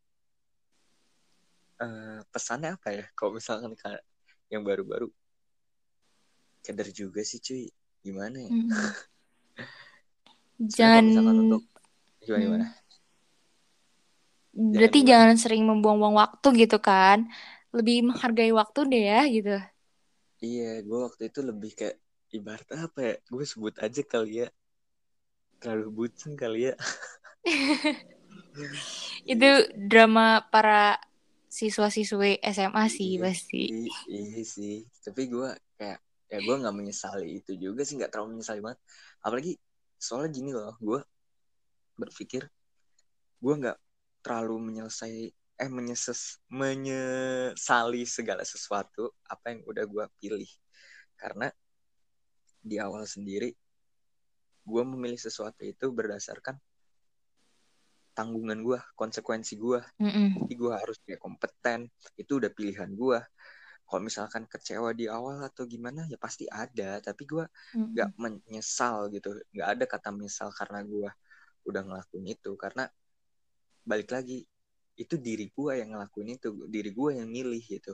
eh, 1.84 2.20
pesannya 2.34 2.70
apa 2.78 2.90
ya? 2.98 3.06
Kalau 3.18 3.32
misalkan 3.38 3.74
kayak 3.82 4.02
yang 4.52 4.64
baru-baru 4.68 5.08
keder 6.66 6.88
juga 7.00 7.22
sih 7.30 7.40
cuy. 7.46 7.64
Gimana 8.06 8.38
ya? 8.48 8.54
Sebenarnya 10.74 11.04
Jangan 11.04 11.06
misalkan 11.10 11.38
untuk 11.44 11.62
gimana 12.24 12.42
Hmm. 12.44 12.46
gimana 12.46 12.66
Berarti 14.76 15.00
gimana? 15.00 15.10
jangan 15.10 15.36
sering 15.44 15.64
membuang-buang 15.70 16.16
waktu 16.22 16.48
gitu 16.62 16.78
kan. 16.88 17.18
Lebih 17.76 17.96
menghargai 18.08 18.52
waktu 18.60 18.80
deh 18.92 19.02
ya 19.12 19.20
gitu. 19.36 19.50
iya 20.48 20.70
gue 20.88 21.00
waktu 21.06 21.22
itu 21.30 21.40
lebih 21.50 21.72
kayak 21.80 21.98
ibarat 22.38 22.68
apa 22.86 23.00
ya 23.08 23.14
gue 23.34 23.46
sebut 23.52 23.76
aja 23.86 24.02
kali 24.12 24.32
ya 24.42 24.48
terlalu 25.60 25.88
bucin 25.98 26.34
kali 26.40 26.60
ya 26.72 26.74
Itu 29.34 29.50
drama 29.90 30.44
para 30.54 30.98
siswa-siswi 31.50 32.40
SMA 32.46 32.86
sih 32.90 33.18
Iya, 33.18 33.24
pasti. 33.24 33.64
iya 34.10 34.42
sih. 34.56 34.74
Tapi 35.06 35.22
gue 35.34 35.50
kayak 35.78 36.00
ya 36.32 36.38
gue 36.46 36.56
nggak 36.62 36.76
menyesali 36.80 37.28
itu 37.42 37.52
juga 37.64 37.82
sih 37.88 37.96
nggak 37.98 38.12
terlalu 38.14 38.30
menyesali 38.38 38.60
banget. 38.66 38.80
Apalagi 39.26 39.52
soalnya 40.00 40.30
gini 40.38 40.52
loh, 40.58 40.74
gue 40.88 41.00
berpikir 42.00 42.44
gue 43.44 43.54
nggak 43.62 43.78
terlalu 44.20 44.72
menyelesai 44.72 45.32
eh 45.60 45.68
menyeses 45.68 46.40
menyesali 46.48 48.08
segala 48.08 48.48
sesuatu 48.48 49.12
apa 49.28 49.52
yang 49.52 49.62
udah 49.68 49.84
gue 49.84 50.06
pilih. 50.20 50.52
Karena 51.20 51.52
di 52.60 52.76
awal 52.80 53.08
sendiri 53.08 53.52
gue 54.68 54.84
memilih 54.86 55.18
sesuatu 55.18 55.64
itu 55.64 55.90
berdasarkan 55.90 56.60
tanggungan 58.14 58.60
gue 58.60 58.76
konsekuensi 59.00 59.56
gue 59.56 59.80
Mm-mm. 59.96 60.44
jadi 60.44 60.54
gue 60.60 60.74
harus 60.76 61.00
kayak 61.08 61.24
kompeten 61.24 61.88
itu 62.20 62.36
udah 62.36 62.52
pilihan 62.52 62.92
gue 62.92 63.18
kalau 63.90 64.06
misalkan 64.06 64.46
kecewa 64.46 64.94
di 64.94 65.10
awal 65.10 65.42
atau 65.42 65.66
gimana 65.66 66.06
ya 66.06 66.22
pasti 66.22 66.46
ada. 66.46 67.02
Tapi 67.02 67.26
gue 67.26 67.42
nggak 67.74 68.22
menyesal 68.22 69.10
gitu. 69.10 69.34
Nggak 69.50 69.70
ada 69.74 69.86
kata 69.90 70.10
menyesal 70.14 70.54
karena 70.54 70.86
gue 70.86 71.10
udah 71.66 71.82
ngelakuin 71.82 72.30
itu. 72.30 72.54
Karena 72.54 72.86
balik 73.86 74.10
lagi 74.16 74.46
itu 75.00 75.16
diri 75.18 75.48
gue 75.56 75.72
yang 75.80 75.90
ngelakuin 75.96 76.30
itu 76.38 76.50
diri 76.68 76.92
gue 76.92 77.10
yang 77.20 77.30
milih 77.32 77.62
gitu 77.64 77.94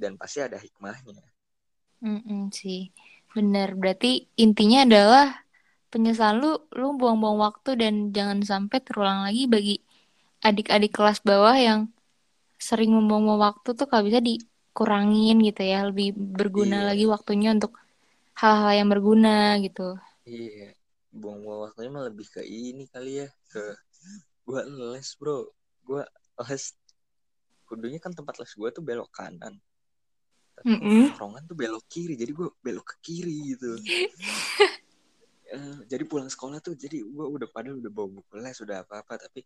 dan 0.00 0.12
pasti 0.18 0.38
ada 0.42 0.58
hikmahnya 0.58 1.20
Mm-mm 2.04 2.40
sih. 2.60 2.78
Bener. 3.34 3.68
Berarti 3.80 4.06
intinya 4.44 4.78
adalah 4.86 5.24
penyesalan 5.92 6.36
lu, 6.42 6.48
lu 6.80 6.86
buang-buang 7.00 7.38
waktu 7.46 7.70
dan 7.82 7.94
jangan 8.16 8.40
sampai 8.50 8.78
terulang 8.86 9.20
lagi 9.26 9.42
bagi 9.54 9.74
adik-adik 10.48 10.92
kelas 10.96 11.18
bawah 11.28 11.56
yang 11.68 11.80
sering 12.68 12.90
membuang-buang 12.96 13.40
waktu 13.48 13.68
tuh 13.78 13.86
kalau 13.90 14.04
bisa 14.08 14.20
dikurangin 14.28 15.36
gitu 15.48 15.62
ya. 15.72 15.78
Lebih 15.88 16.06
berguna 16.38 16.76
lagi 16.88 17.04
iya 17.04 17.14
waktunya 17.14 17.48
untuk 17.56 17.72
hal-hal 18.40 18.72
yang 18.80 18.88
berguna 18.94 19.30
gitu. 19.66 19.82
iya 20.36 20.68
buang-buang 21.20 21.60
waktunya 21.64 21.90
mah 21.94 22.04
lebih 22.08 22.26
ke 22.34 22.40
ini 22.44 22.84
kali 22.92 23.12
ya 23.20 23.28
ke 23.52 23.62
gue 24.50 24.62
les 24.98 25.08
bro. 25.14 25.46
Gue 25.86 26.02
les. 26.50 26.64
Kudunya 27.62 28.02
kan 28.02 28.10
tempat 28.10 28.34
les 28.42 28.50
gue 28.50 28.68
tuh 28.74 28.82
belok 28.82 29.10
kanan. 29.14 29.54
Tapi 30.58 30.74
kalau 30.74 31.06
tongkrongan 31.14 31.42
tuh 31.46 31.56
belok 31.56 31.84
kiri. 31.86 32.18
Jadi 32.18 32.32
gue 32.34 32.48
belok 32.58 32.86
ke 32.90 32.96
kiri 33.00 33.54
gitu. 33.54 33.70
Eh, 35.50 35.78
jadi 35.90 36.06
pulang 36.06 36.30
sekolah 36.30 36.62
tuh 36.62 36.78
jadi 36.78 37.02
gue 37.02 37.26
udah 37.26 37.50
padahal 37.50 37.82
udah 37.82 37.90
bawa 37.90 38.22
buku 38.22 38.38
les 38.38 38.54
udah 38.62 38.86
apa 38.86 39.02
apa 39.02 39.18
tapi 39.18 39.42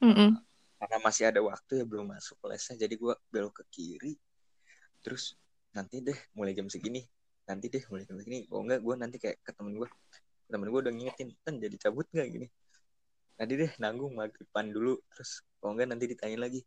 eh, 0.00 0.32
karena 0.80 0.96
masih 1.04 1.28
ada 1.28 1.44
waktu 1.44 1.76
ya 1.76 1.84
belum 1.84 2.08
masuk 2.08 2.40
lesnya 2.48 2.88
jadi 2.88 2.96
gue 2.96 3.12
belok 3.28 3.60
ke 3.60 3.64
kiri. 3.68 4.16
Terus 5.04 5.36
nanti 5.76 6.00
deh 6.00 6.16
mulai 6.32 6.56
jam 6.56 6.72
segini. 6.72 7.04
Nanti 7.44 7.68
deh 7.68 7.84
mulai 7.92 8.08
jam 8.08 8.16
segini. 8.16 8.48
Oh 8.48 8.64
enggak 8.64 8.80
gue 8.80 8.94
nanti 8.96 9.20
kayak 9.20 9.44
ke 9.44 9.52
temen 9.52 9.76
gue 9.76 9.88
temen 10.48 10.72
gue 10.72 10.80
udah 10.88 10.94
ngingetin 10.96 11.28
kan 11.44 11.54
jadi 11.60 11.76
cabut 11.76 12.08
nggak? 12.08 12.26
gini 12.32 12.48
nanti 13.40 13.54
deh 13.62 13.72
nanggung 13.82 14.12
magriban 14.20 14.66
dulu 14.76 14.92
terus 15.12 15.30
oh 15.64 15.70
enggak 15.72 15.88
nanti 15.90 16.06
ditanyain 16.12 16.42
lagi 16.46 16.60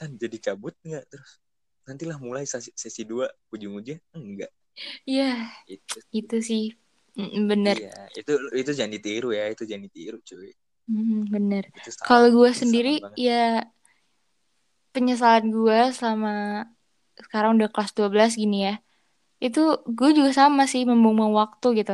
kan 0.00 0.10
jadi 0.22 0.36
cabut 0.46 0.74
nggak 0.88 1.04
terus 1.12 1.32
nantilah 1.88 2.18
mulai 2.26 2.44
sesi, 2.52 2.70
sesi 2.82 3.02
dua 3.10 3.26
ujung-ujungnya 3.54 3.98
enggak 4.18 4.52
Iya, 5.10 5.22
itu 5.74 5.98
itu 6.18 6.36
sih 6.48 6.62
Mm, 7.18 7.44
bener. 7.50 7.76
iya 7.76 7.90
itu 8.18 8.32
itu 8.60 8.70
jangan 8.78 8.92
ditiru 8.96 9.28
ya 9.38 9.44
itu 9.52 9.62
jangan 9.70 9.84
ditiru 9.86 10.16
cuy 10.28 10.50
Mm, 10.90 11.30
bener. 11.32 11.64
Kalau 12.06 12.26
gue 12.36 12.50
sendiri 12.60 12.90
banget 13.02 13.20
ya 13.26 13.32
penyesalan 14.94 15.44
gue 15.56 15.78
selama 15.96 16.30
sekarang 17.24 17.50
udah 17.56 17.68
kelas 17.74 17.90
12 17.98 18.30
gini 18.42 18.56
ya. 18.68 18.72
Itu 19.46 19.60
gue 19.98 20.08
juga 20.18 20.30
sama 20.40 20.62
sih 20.72 20.82
membuang 20.90 21.32
waktu 21.42 21.66
gitu. 21.80 21.92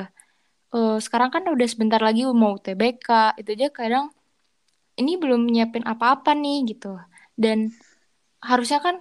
Eh, 0.68 0.98
sekarang 1.00 1.30
kan 1.32 1.42
udah 1.48 1.68
sebentar 1.68 2.00
lagi 2.02 2.28
mau 2.28 2.56
UTBK. 2.60 3.38
Itu 3.40 3.56
aja 3.56 3.68
kadang 3.72 4.06
ini 5.00 5.16
belum 5.16 5.48
nyiapin 5.48 5.84
apa-apa 5.88 6.36
nih 6.36 6.68
gitu. 6.76 7.00
Dan 7.38 7.72
harusnya 8.44 8.78
kan 8.84 9.00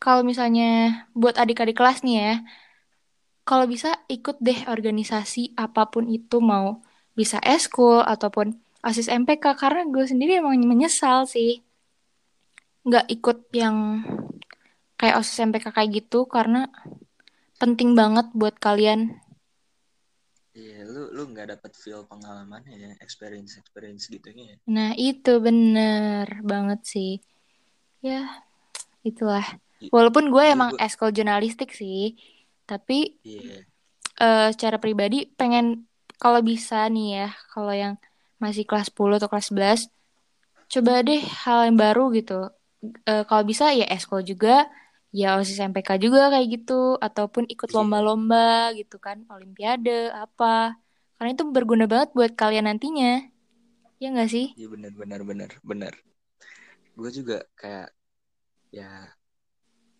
kalau 0.00 0.22
misalnya 0.24 1.04
buat 1.12 1.36
adik-adik 1.36 1.76
kelas 1.76 2.00
nih 2.06 2.16
ya, 2.16 2.34
kalau 3.46 3.66
bisa 3.68 4.02
ikut 4.10 4.36
deh 4.42 4.66
organisasi 4.66 5.54
apa 5.54 5.86
pun 5.92 6.08
itu 6.10 6.42
mau 6.42 6.82
bisa 7.16 7.38
eskul 7.44 8.02
ataupun 8.04 8.58
asis 8.84 9.08
MPK 9.08 9.56
karena 9.56 9.82
gue 9.88 10.04
sendiri 10.04 10.38
emang 10.42 10.58
menyesal 10.62 11.24
sih 11.26 11.64
nggak 12.86 13.06
ikut 13.10 13.38
yang 13.50 14.06
kayak 14.94 15.18
osis 15.18 15.42
MPK 15.42 15.74
kayak 15.74 15.90
gitu 15.90 16.26
karena 16.30 16.70
penting 17.58 17.98
banget 17.98 18.30
buat 18.36 18.54
kalian. 18.62 19.25
Iya 20.56 20.88
lu 20.88 21.12
lu 21.12 21.28
nggak 21.28 21.52
dapet 21.52 21.72
feel 21.76 22.02
pengalamannya 22.08 22.74
ya 22.74 22.90
experience 23.04 23.60
experience 23.60 24.08
gitunya 24.08 24.56
ya 24.56 24.58
Nah 24.66 24.96
itu 24.98 25.38
bener 25.38 26.26
banget 26.42 26.80
sih. 26.82 27.12
Ya 28.02 28.42
itulah. 29.06 29.44
Walaupun 29.92 30.32
gue 30.32 30.42
jujur 30.42 30.54
emang 30.56 30.70
gue 30.74 30.82
eskul 30.82 31.12
jurnalistik 31.12 31.70
sih, 31.76 32.16
tapi 32.64 33.20
iya 33.22 33.62
eh, 34.18 34.48
secara 34.52 34.80
pribadi 34.80 35.28
pengen 35.28 35.84
kalau 36.16 36.40
bisa 36.40 36.88
nih 36.88 37.08
ya, 37.22 37.28
kalau 37.52 37.72
yang 37.76 37.94
masih 38.40 38.64
kelas 38.64 38.88
10 38.88 39.20
atau 39.20 39.28
kelas 39.28 39.52
11, 39.52 39.80
coba 40.72 41.04
deh 41.04 41.20
hal 41.44 41.68
yang 41.68 41.76
baru 41.76 42.08
gitu. 42.16 42.48
Eh, 43.04 43.24
kalau 43.28 43.44
bisa 43.44 43.70
ya 43.76 43.84
eskul 43.92 44.24
juga, 44.24 44.64
ya 45.14 45.38
OSIS 45.38 45.62
MPK 45.62 46.02
juga 46.02 46.32
kayak 46.32 46.46
gitu 46.50 46.98
ataupun 46.98 47.46
ikut 47.50 47.70
lomba-lomba 47.72 48.72
gitu 48.78 48.96
kan 48.98 49.22
olimpiade 49.30 50.10
apa 50.12 50.76
karena 51.16 51.30
itu 51.32 51.44
berguna 51.48 51.84
banget 51.88 52.12
buat 52.12 52.32
kalian 52.36 52.68
nantinya 52.68 53.24
ya 53.96 54.12
nggak 54.12 54.28
sih 54.28 54.52
iya 54.58 54.68
benar 54.68 54.92
benar 54.92 55.20
benar 55.24 55.50
benar. 55.64 55.92
Gue 56.96 57.10
juga 57.12 57.44
kayak 57.60 57.92
ya 58.72 59.08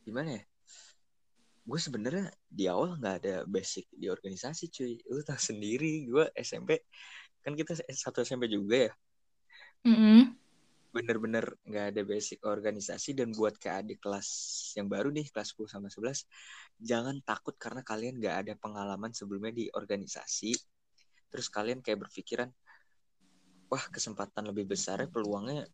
gimana 0.05 0.41
ya? 0.41 0.43
Gue 1.67 1.79
sebenarnya 1.83 2.31
di 2.47 2.65
awal 2.71 2.97
nggak 2.97 3.17
ada 3.21 3.35
basic 3.45 3.91
di 3.93 4.09
organisasi 4.09 4.71
cuy. 4.73 4.97
Lu 5.13 5.21
tahu 5.21 5.37
sendiri, 5.37 6.09
gue 6.09 6.25
SMP 6.39 6.81
kan 7.45 7.53
kita 7.53 7.77
satu 7.93 8.25
SMP 8.25 8.49
juga 8.49 8.91
ya. 8.91 8.93
Mm-mm. 9.87 10.46
Bener-bener 10.97 11.45
nggak 11.69 11.87
ada 11.93 12.03
basic 12.09 12.41
organisasi 12.41 13.13
dan 13.13 13.37
buat 13.37 13.61
ke 13.61 13.69
adik 13.69 14.01
kelas 14.01 14.29
yang 14.81 14.89
baru 14.89 15.13
nih 15.13 15.29
kelas 15.29 15.53
10 15.53 15.69
sama 15.69 15.93
11 15.93 16.25
jangan 16.81 17.21
takut 17.21 17.53
karena 17.61 17.85
kalian 17.85 18.17
nggak 18.17 18.37
ada 18.49 18.53
pengalaman 18.57 19.13
sebelumnya 19.13 19.53
di 19.53 19.65
organisasi. 19.69 20.57
Terus 21.29 21.53
kalian 21.53 21.85
kayak 21.85 22.09
berpikiran 22.09 22.49
wah 23.69 23.85
kesempatan 23.93 24.49
lebih 24.49 24.73
besar 24.73 25.05
peluangnya 25.13 25.69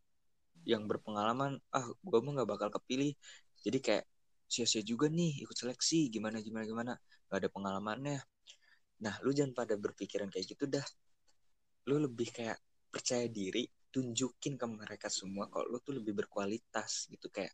yang 0.66 0.90
berpengalaman 0.90 1.62
ah 1.70 1.86
gue 1.86 2.18
mah 2.18 2.42
nggak 2.42 2.50
bakal 2.50 2.68
kepilih. 2.82 3.14
Jadi 3.62 3.78
kayak 3.78 4.04
sia-sia 4.50 4.82
juga 4.82 5.06
nih 5.06 5.46
ikut 5.46 5.54
seleksi 5.54 6.10
gimana 6.10 6.42
gimana 6.42 6.66
gimana 6.66 6.92
gak 7.30 7.46
ada 7.46 7.48
pengalamannya. 7.48 8.18
Nah 9.06 9.14
lu 9.22 9.30
jangan 9.30 9.54
pada 9.54 9.78
berpikiran 9.78 10.26
kayak 10.34 10.50
gitu 10.50 10.66
dah. 10.66 10.82
Lu 11.86 12.02
lebih 12.02 12.34
kayak 12.34 12.58
percaya 12.90 13.30
diri 13.30 13.70
tunjukin 13.92 14.56
ke 14.56 14.66
mereka 14.66 15.12
semua 15.12 15.46
kalau 15.52 15.68
lu 15.68 15.78
tuh 15.84 16.00
lebih 16.00 16.16
berkualitas 16.16 17.06
gitu 17.12 17.28
kayak 17.28 17.52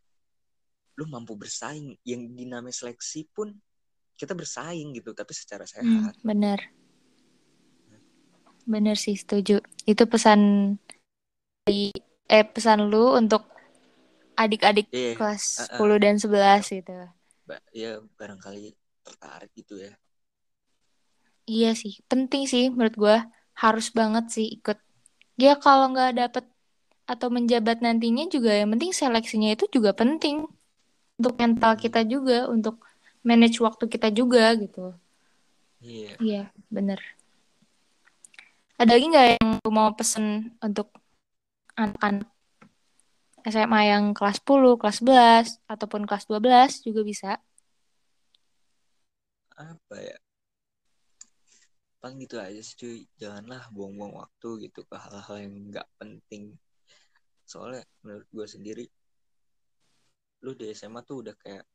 lu 0.95 1.05
mampu 1.11 1.35
bersaing. 1.35 1.99
Yang 2.07 2.23
dinamai 2.39 2.73
seleksi 2.73 3.27
pun 3.31 3.51
kita 4.19 4.35
bersaing 4.35 4.95
gitu 4.95 5.15
tapi 5.15 5.35
secara 5.35 5.67
Hmm, 5.79 6.11
sehat 6.11 6.15
bener. 6.23 6.59
Bener 8.67 8.97
sih 8.99 9.15
setuju. 9.15 9.63
Itu 9.87 10.07
pesan 10.07 10.75
eh 11.69 12.45
pesan 12.45 12.89
lu 12.93 13.15
untuk 13.17 13.45
adik-adik 14.39 14.87
iya 14.95 15.19
kelas 15.19 15.69
uh, 15.75 15.83
uh, 15.83 15.87
10 15.87 16.03
dan 16.05 16.15
11 16.19 16.71
gitu. 16.71 16.95
Ya 17.73 17.99
barangkali 18.19 18.77
tertarik 19.03 19.51
gitu 19.57 19.81
ya. 19.81 19.93
Iya 21.49 21.73
sih 21.73 22.05
penting 22.11 22.45
sih 22.45 22.69
menurut 22.69 22.97
gua. 22.99 23.17
Harus 23.59 23.91
banget 23.91 24.31
sih 24.31 24.47
ikut 24.61 24.79
ya 25.39 25.55
kalau 25.57 25.95
nggak 25.95 26.19
dapet 26.19 26.45
atau 27.09 27.33
menjabat 27.33 27.81
nantinya 27.81 28.29
juga 28.29 28.53
yang 28.53 28.75
penting 28.77 28.93
seleksinya 28.93 29.55
itu 29.57 29.65
juga 29.73 29.97
penting. 29.97 30.45
Untuk 31.19 31.35
mental 31.41 31.75
kita 31.75 32.05
juga 32.07 32.47
untuk 32.47 32.79
manage 33.27 33.59
waktu 33.59 33.91
kita 33.91 34.13
juga 34.13 34.55
gitu. 34.59 34.95
Iya. 35.81 36.13
Iya 36.19 36.43
bener. 36.69 37.01
Ada 38.79 38.95
lagi 38.95 39.07
nggak 39.11 39.27
yang 39.39 39.49
mau 39.73 39.91
pesen 39.95 40.55
untuk 40.63 40.95
anak-anak 41.75 42.31
SMA 43.49 43.81
yang 43.89 44.05
kelas 44.13 44.45
10, 44.45 44.77
kelas 44.77 44.97
11, 45.01 45.47
ataupun 45.71 46.05
kelas 46.05 46.29
12 46.29 46.85
juga 46.85 47.01
bisa. 47.03 47.31
apa 49.59 49.97
ya 49.99 50.28
paling 51.99 52.19
gitu 52.23 52.39
aja 52.39 52.61
sih 52.63 52.77
cuy. 52.79 52.99
Janganlah 53.19 53.71
buang-buang 53.75 54.15
waktu 54.23 54.71
gitu 54.71 54.87
ke 54.87 54.97
hal-hal 54.97 55.37
yang 55.43 55.55
nggak 55.71 55.89
penting. 55.99 56.55
Soalnya 57.43 57.83
menurut 58.07 58.29
gue 58.31 58.47
sendiri 58.47 58.85
lu 60.47 60.55
di 60.55 60.71
SMA 60.71 61.03
tuh 61.03 61.27
udah 61.27 61.35
kayak 61.35 61.67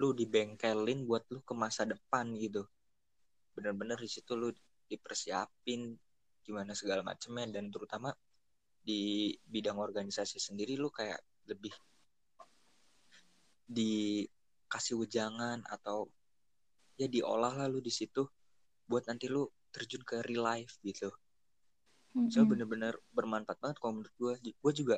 lu 0.00 0.16
dibengkelin 0.16 1.04
buat 1.04 1.28
lu 1.28 1.44
ke 1.44 1.52
masa 1.52 1.84
depan 1.84 2.32
gitu. 2.40 2.64
Bener-bener 3.52 4.00
di 4.00 4.08
situ 4.08 4.32
lu 4.32 4.48
dipersiapin 4.88 5.92
gimana 6.42 6.72
segala 6.72 7.04
macamnya 7.04 7.60
dan 7.60 7.68
terutama 7.68 8.10
di 8.82 9.30
bidang 9.46 9.78
organisasi 9.78 10.42
sendiri 10.42 10.74
lu 10.74 10.90
kayak 10.90 11.20
lebih 11.46 11.70
dikasih 13.68 14.98
ujangan 14.98 15.62
atau 15.70 16.10
ya 16.98 17.06
diolah 17.06 17.54
lah 17.54 17.66
lu 17.70 17.78
di 17.78 17.92
situ 17.92 18.26
buat 18.92 19.08
nanti 19.08 19.32
lu 19.32 19.48
terjun 19.72 20.04
ke 20.04 20.20
real 20.28 20.44
life 20.44 20.76
gitu 20.84 21.08
so 22.28 22.44
Mm-mm. 22.44 22.48
bener-bener 22.48 22.92
bermanfaat 23.16 23.56
banget 23.56 23.76
kalau 23.80 23.92
menurut 23.96 24.14
gue 24.20 24.52
gue 24.52 24.72
juga 24.76 24.96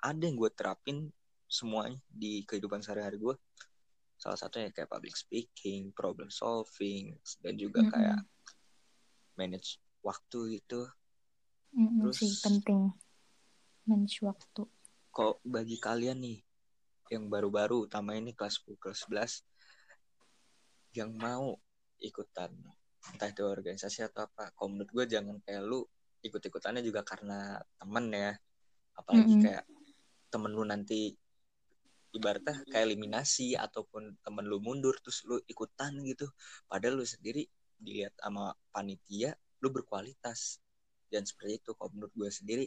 ada 0.00 0.22
yang 0.24 0.36
gue 0.40 0.50
terapin 0.56 1.12
semuanya 1.44 2.00
di 2.08 2.44
kehidupan 2.48 2.80
sehari-hari 2.80 3.20
gue 3.20 3.36
salah 4.16 4.36
satunya 4.40 4.72
kayak 4.72 4.88
public 4.88 5.12
speaking 5.14 5.92
problem 5.92 6.32
solving 6.32 7.16
dan 7.44 7.54
juga 7.60 7.84
kayak 7.84 8.16
Mm-mm. 8.16 8.26
manage 9.36 9.76
waktu 10.00 10.58
gitu 10.58 10.88
Mm-mm 11.76 12.08
terus 12.08 12.16
sih 12.16 12.32
penting 12.40 12.92
manage 13.88 14.18
waktu. 14.24 14.62
kok 15.12 15.40
bagi 15.44 15.76
kalian 15.80 16.20
nih 16.20 16.38
yang 17.08 17.32
baru-baru 17.32 17.88
utama 17.88 18.12
ini 18.16 18.36
kelas 18.36 18.60
10 18.60 18.76
kelas 18.76 18.98
11 19.08 19.40
yang 20.96 21.10
mau 21.16 21.56
ikutan 21.98 22.52
entah 23.14 23.28
itu 23.30 23.42
organisasi 23.46 24.06
atau 24.06 24.26
apa. 24.26 24.50
Kalau 24.52 24.68
menurut 24.74 24.90
gue 24.90 25.04
jangan 25.18 25.38
kayak 25.42 25.62
lu 25.64 25.86
ikut-ikutannya 26.22 26.82
juga 26.82 27.06
karena 27.06 27.58
temen 27.78 28.06
ya. 28.10 28.32
Apalagi 28.98 29.34
Mm-mm. 29.38 29.44
kayak 29.46 29.64
temen 30.28 30.50
lu 30.52 30.64
nanti 30.66 31.14
ibaratnya 32.12 32.64
kayak 32.66 32.84
eliminasi 32.88 33.54
ataupun 33.54 34.18
temen 34.24 34.44
lu 34.48 34.58
mundur 34.58 34.96
terus 35.00 35.22
lu 35.24 35.38
ikutan 35.46 35.94
gitu. 36.02 36.26
Padahal 36.66 37.00
lu 37.00 37.06
sendiri 37.06 37.46
dilihat 37.78 38.16
sama 38.18 38.52
panitia 38.74 39.38
lu 39.62 39.70
berkualitas. 39.70 40.58
Dan 41.08 41.24
seperti 41.24 41.62
itu 41.64 41.70
kalau 41.72 41.88
menurut 41.94 42.12
gue 42.12 42.28
sendiri 42.28 42.66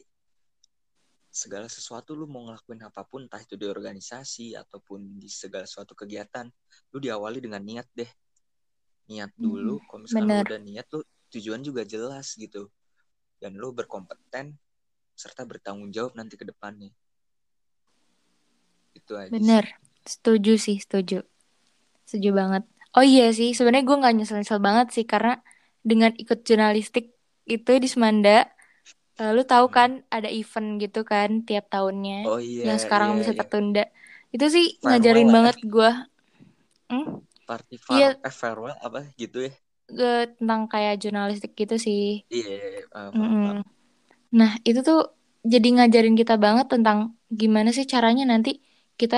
segala 1.32 1.72
sesuatu 1.72 2.12
lu 2.12 2.28
mau 2.28 2.44
ngelakuin 2.44 2.84
apa 2.84 3.08
pun 3.08 3.24
entah 3.24 3.39
itu 3.39 3.56
di 3.56 3.63
organisasi 3.63 4.52
ataupun 4.60 5.15
di 5.15 5.32
segala 5.32 5.63
suatu 5.63 5.96
kegiatan 5.96 6.44
lu 6.91 7.00
diawali 7.00 7.39
dengan 7.39 7.63
niat 7.63 7.88
deh 7.96 8.12
niat 9.10 9.32
dulu 9.38 9.82
kalau 9.90 10.06
misalkan 10.06 10.30
lu 10.38 10.44
udah 10.46 10.62
niat 10.62 10.88
lu 10.94 11.00
tujuan 11.32 11.62
juga 11.64 11.82
jelas 11.88 12.36
gitu 12.36 12.68
dan 13.42 13.58
lu 13.58 13.74
berkompeten 13.74 14.58
serta 15.16 15.46
bertanggung 15.46 15.90
jawab 15.94 16.14
nanti 16.18 16.36
ke 16.38 16.46
depannya 16.46 16.92
itu 18.98 19.14
aja 19.16 19.32
bener. 19.32 19.66
sih 19.66 19.76
Setuju 20.02 20.54
sih, 20.58 20.78
setuju. 20.82 21.22
Setuju 22.10 22.30
banget. 22.34 22.64
Oh 22.98 23.06
iya 23.06 23.32
sih, 23.32 23.54
sebenarnya 23.56 23.86
gue 23.88 23.98
nggak 24.02 24.14
nyesel-nyesel 24.18 24.60
banget 24.60 24.88
sih 24.92 25.06
karena 25.08 25.40
dengan 25.82 26.12
ikut 26.18 26.44
jurnalistik 26.44 27.14
itu 27.48 27.72
di 27.80 27.88
Semanda, 27.88 28.50
eh, 29.22 29.32
lu 29.32 29.44
tahu 29.48 29.72
Hmm. 29.72 29.76
kan 29.78 29.90
ada 30.12 30.28
event 30.28 30.82
gitu 30.82 31.02
kan 31.08 31.46
tiap 31.48 31.70
tahunnya 31.72 32.28
oh 32.28 32.40
iya 32.42 32.74
yang 32.74 32.80
sekarang 32.82 33.16
iya 33.16 33.20
bisa 33.24 33.32
tertunda. 33.38 33.84
Itu 34.34 34.46
sih 34.52 34.76
ngajarin 34.84 35.30
banget 35.32 35.58
gue. 35.64 35.92
Hmm? 36.92 37.24
Party 37.52 37.76
far 37.88 38.04
Iya, 38.04 38.22
eh 38.28 38.36
farewell 38.42 38.78
apa 38.88 39.00
gitu 39.22 39.38
ya 39.48 39.54
eh, 40.02 40.18
tentang 40.38 40.62
kayak 40.72 40.94
jurnalistik 41.02 41.52
gitu 41.62 41.76
sih. 41.86 42.02
iya 42.36 42.46
iya, 42.56 42.68
iya. 42.74 42.82
Ah, 42.98 43.10
paham 43.18 43.36
Mm-mm. 43.40 43.44
paham 43.44 43.60
Nah, 44.40 44.52
itu 44.68 44.80
tuh 44.88 44.98
jadi 45.54 45.68
ngajarin 45.76 46.16
kita 46.22 46.34
banget 46.46 46.66
tentang 46.74 47.00
gimana 47.42 47.70
sih 47.78 47.86
caranya 47.94 48.24
nanti 48.32 48.50
kita 49.02 49.16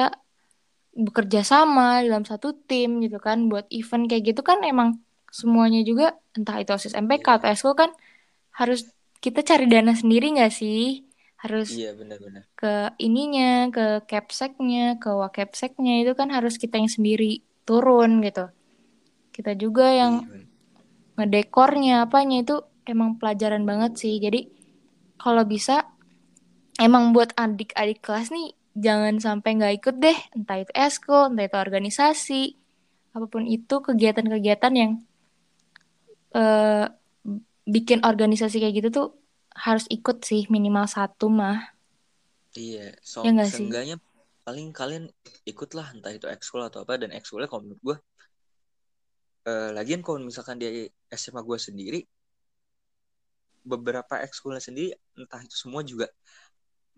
bekerja 1.05 1.39
sama 1.51 1.83
dalam 2.05 2.23
satu 2.31 2.47
tim 2.69 2.89
gitu 3.03 3.17
kan 3.27 3.37
buat 3.51 3.65
event 3.77 4.03
kayak 4.09 4.23
gitu 4.29 4.41
kan 4.49 4.59
emang 4.71 4.89
semuanya 5.39 5.79
juga 5.89 6.05
entah 6.37 6.55
itu 6.61 6.69
OSIS 6.75 6.93
MPK 7.05 7.27
iya 7.27 7.33
atau 7.37 7.47
Eskul 7.53 7.73
kan 7.81 7.89
harus 8.59 8.79
kita 9.25 9.39
cari 9.49 9.65
dana 9.73 9.93
sendiri 10.01 10.25
nggak 10.35 10.51
sih? 10.59 10.79
Harus 11.43 11.69
iya 11.71 11.89
benar-benar 11.99 12.45
ke 12.59 12.67
ininya, 13.05 13.43
ke 13.75 13.81
capseknya, 14.11 14.79
ke 15.01 15.09
wakapseknya 15.23 15.91
itu 16.01 16.11
kan 16.19 16.29
harus 16.37 16.53
kita 16.63 16.75
yang 16.81 16.91
sendiri 16.97 17.25
turun 17.63 18.23
gitu. 18.23 18.51
Kita 19.33 19.57
juga 19.57 19.89
yang 19.89 20.13
iya 20.23 20.29
bener. 20.29 20.47
ngedekornya 21.13 21.95
apanya 22.05 22.41
itu 22.43 22.55
emang 22.89 23.17
pelajaran 23.17 23.63
banget 23.63 23.97
sih. 23.99 24.19
Jadi 24.19 24.49
kalau 25.17 25.47
bisa 25.47 25.87
emang 26.81 27.13
buat 27.13 27.31
adik-adik 27.37 28.01
kelas 28.01 28.33
nih 28.33 28.57
jangan 28.73 29.21
sampai 29.21 29.49
nggak 29.57 29.73
ikut 29.81 29.95
deh 30.01 30.17
entah 30.33 30.57
itu 30.65 30.71
eskul 30.73 31.29
entah 31.29 31.45
itu 31.45 31.57
organisasi 31.57 32.43
apa 33.13 33.25
pun 33.29 33.45
itu 33.45 33.75
kegiatan-kegiatan 33.77 34.73
yang 34.73 34.91
eh, 36.33 36.85
bikin 37.69 38.01
organisasi 38.01 38.57
kayak 38.57 38.75
gitu 38.81 38.89
tuh 38.89 39.07
harus 39.53 39.85
ikut 39.93 40.25
sih 40.25 40.49
minimal 40.49 40.89
satu 40.89 41.29
mah 41.29 41.77
iya 42.57 42.97
so 43.05 43.21
ya 43.21 43.45
sih 43.45 43.69
seenggaknya 43.69 44.01
paling 44.45 44.67
kalian 44.79 45.05
ikutlah 45.51 45.87
entah 45.95 46.11
itu 46.17 46.27
ekskul 46.35 46.61
atau 46.69 46.79
apa 46.85 46.93
dan 47.01 47.11
ekskulnya 47.19 47.47
kalau 47.51 47.63
menurut 47.65 47.81
gue 47.87 47.97
eh, 49.49 49.69
lagian 49.77 50.01
kalau 50.05 50.19
misalkan 50.29 50.57
di 50.61 50.65
SMA 51.21 51.41
gue 51.47 51.59
sendiri 51.67 51.99
beberapa 53.63 54.19
ekskulnya 54.27 54.59
sendiri 54.59 54.91
entah 55.19 55.39
itu 55.43 55.55
semua 55.55 55.81
juga 55.87 56.07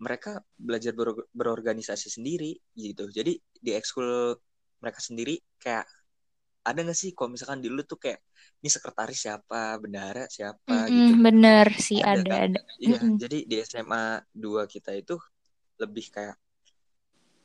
mereka 0.02 0.42
belajar 0.58 0.92
ber 0.98 1.10
berorganisasi 1.32 2.08
sendiri 2.16 2.52
gitu 2.76 3.08
jadi 3.10 3.32
di 3.64 3.70
ekskul 3.78 4.36
mereka 4.82 5.00
sendiri 5.02 5.34
kayak 5.62 5.86
ada 6.68 6.80
gak 6.88 6.98
sih 7.02 7.10
kalau 7.16 7.30
misalkan 7.34 7.60
di 7.64 7.68
lu 7.72 7.82
tuh 7.86 7.98
kayak 8.04 8.20
ini 8.62 8.68
sekretaris 8.72 9.18
siapa 9.26 9.78
bendahara 9.82 10.24
siapa 10.30 10.74
Mm-mm, 10.74 10.92
gitu 10.92 11.16
bener 11.24 11.66
sih 11.86 11.98
ada 12.06 12.20
ada 12.20 12.30
kan 12.30 12.42
ada. 12.44 12.60
iya 12.82 13.00
Mm-mm. 13.02 13.14
jadi 13.20 13.38
di 13.50 13.54
SMA 13.62 14.20
2 14.34 14.64
kita 14.74 14.90
itu 14.96 15.14
lebih 15.82 16.06
kayak 16.14 16.36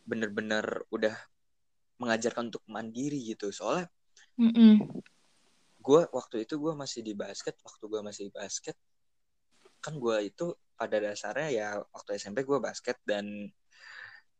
bener-bener 0.09 0.65
udah 0.95 1.15
mengajarkan 2.01 2.49
untuk 2.49 2.63
mandiri 2.69 3.19
gitu. 3.31 3.53
Soalnya 3.53 3.87
Mm-mm. 4.39 5.03
gue 5.85 6.01
waktu 6.17 6.35
itu 6.45 6.53
gue 6.63 6.73
masih 6.81 7.01
di 7.07 7.13
basket 7.17 7.55
waktu 7.67 7.83
gue 7.91 8.01
masih 8.07 8.23
di 8.29 8.33
basket 8.39 8.77
kan 9.83 9.93
gue 10.03 10.17
itu 10.29 10.45
pada 10.79 10.97
dasarnya 11.05 11.49
ya 11.59 11.67
waktu 11.95 12.09
SMP 12.21 12.39
gue 12.49 12.59
basket 12.67 12.97
dan 13.09 13.25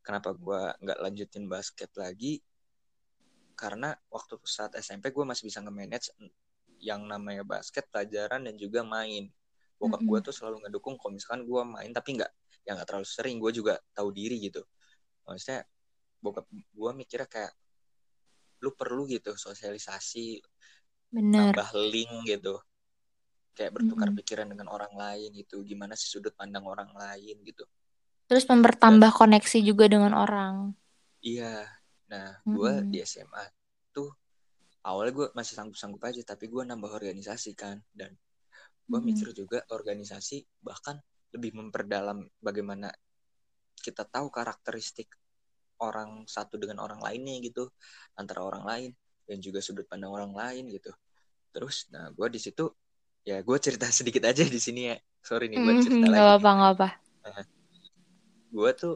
kenapa 0.06 0.30
gue 0.34 0.62
nggak 0.84 1.00
lanjutin 1.04 1.46
basket 1.54 1.90
lagi? 1.98 2.42
Karena 3.62 3.94
waktu 4.10 4.34
saat 4.56 4.72
SMP 4.82 5.14
gue 5.16 5.22
masih 5.22 5.44
bisa 5.50 5.60
nge-manage 5.62 6.08
yang 6.82 7.06
namanya 7.06 7.44
basket 7.46 7.86
pelajaran 7.94 8.42
dan 8.48 8.56
juga 8.58 8.82
main. 8.82 9.30
Bokap 9.78 10.02
gue 10.10 10.18
Mm-mm. 10.18 10.26
tuh 10.26 10.34
selalu 10.34 10.66
ngedukung 10.66 10.98
kalau 10.98 11.14
misalkan 11.14 11.42
gue 11.46 11.62
main 11.66 11.92
tapi 11.94 12.10
nggak 12.18 12.32
yang 12.66 12.74
nggak 12.78 12.90
terlalu 12.90 13.08
sering. 13.08 13.38
Gue 13.38 13.52
juga 13.54 13.78
tahu 13.94 14.10
diri 14.14 14.38
gitu 14.42 14.62
maksudnya 15.28 15.62
bokap 16.24 16.46
gue 16.52 16.92
mikirnya 17.02 17.30
kayak 17.30 17.54
lu 18.64 18.70
perlu 18.80 19.04
gitu 19.14 19.32
sosialisasi 19.46 20.26
Bener. 21.12 21.56
nambah 21.56 21.70
link 21.92 22.14
gitu 22.32 22.54
kayak 23.58 23.72
bertukar 23.78 24.10
Mm-mm. 24.10 24.18
pikiran 24.18 24.48
dengan 24.52 24.68
orang 24.76 24.94
lain 25.04 25.30
gitu 25.42 25.56
gimana 25.70 25.94
sih 26.00 26.10
sudut 26.14 26.34
pandang 26.40 26.66
orang 26.74 26.90
lain 27.02 27.36
gitu 27.50 27.64
Terus 28.28 28.46
dan 28.50 28.52
mempertambah 28.52 29.12
koneksi 29.20 29.60
juga 29.70 29.86
dengan 29.94 30.14
orang. 30.24 30.56
iya 31.30 31.66
nah 32.12 32.28
gue 32.54 32.72
Mm-mm. 32.72 32.92
di 32.92 32.98
SMA 33.12 33.44
tuh 33.96 34.10
awalnya 34.90 35.14
gue 35.20 35.28
masih 35.40 35.54
sanggup-sanggup 35.58 36.02
aja 36.10 36.22
tapi 36.32 36.46
gue 36.54 36.64
nambah 36.70 36.92
organisasi 37.00 37.52
kan 37.62 37.78
dan 38.00 38.12
gue 38.90 39.00
Mm-mm. 39.00 39.06
mikir 39.10 39.32
juga 39.36 39.60
organisasi 39.78 40.38
bahkan 40.68 40.98
lebih 41.36 41.52
memperdalam 41.60 42.20
bagaimana 42.48 42.90
kita 43.84 44.04
tahu 44.08 44.28
karakteristik 44.32 45.10
orang 45.82 46.26
satu 46.30 46.56
dengan 46.62 46.80
orang 46.86 47.02
lainnya 47.02 47.36
gitu 47.42 47.70
antara 48.20 48.42
orang 48.46 48.64
lain 48.72 48.92
dan 49.28 49.38
juga 49.42 49.60
sudut 49.66 49.86
pandang 49.90 50.14
orang 50.14 50.34
lain 50.34 50.70
gitu. 50.70 50.92
Terus 51.54 51.90
nah 51.94 52.10
gue 52.14 52.28
di 52.32 52.40
situ 52.42 52.66
ya 53.28 53.42
gue 53.42 53.58
cerita 53.62 53.88
sedikit 54.00 54.24
aja 54.30 54.44
di 54.46 54.60
sini 54.62 54.82
ya. 54.94 54.98
Sorry 55.22 55.46
nih 55.52 55.60
gue 55.66 55.76
cerita 55.78 56.06
Mm-mm, 56.06 56.14
Gak 56.14 56.14
lagi 56.16 56.32
gak 56.42 56.72
apa. 56.76 56.88
Nah, 57.26 57.46
gue 58.54 58.70
tuh 58.82 58.96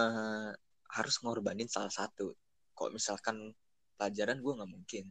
eh, 0.00 0.50
harus 0.96 1.14
ngorbanin 1.22 1.68
salah 1.70 1.92
satu. 1.92 2.26
Kalau 2.76 2.90
misalkan 2.96 3.36
pelajaran 3.98 4.38
gue 4.44 4.52
nggak 4.58 4.72
mungkin. 4.76 5.04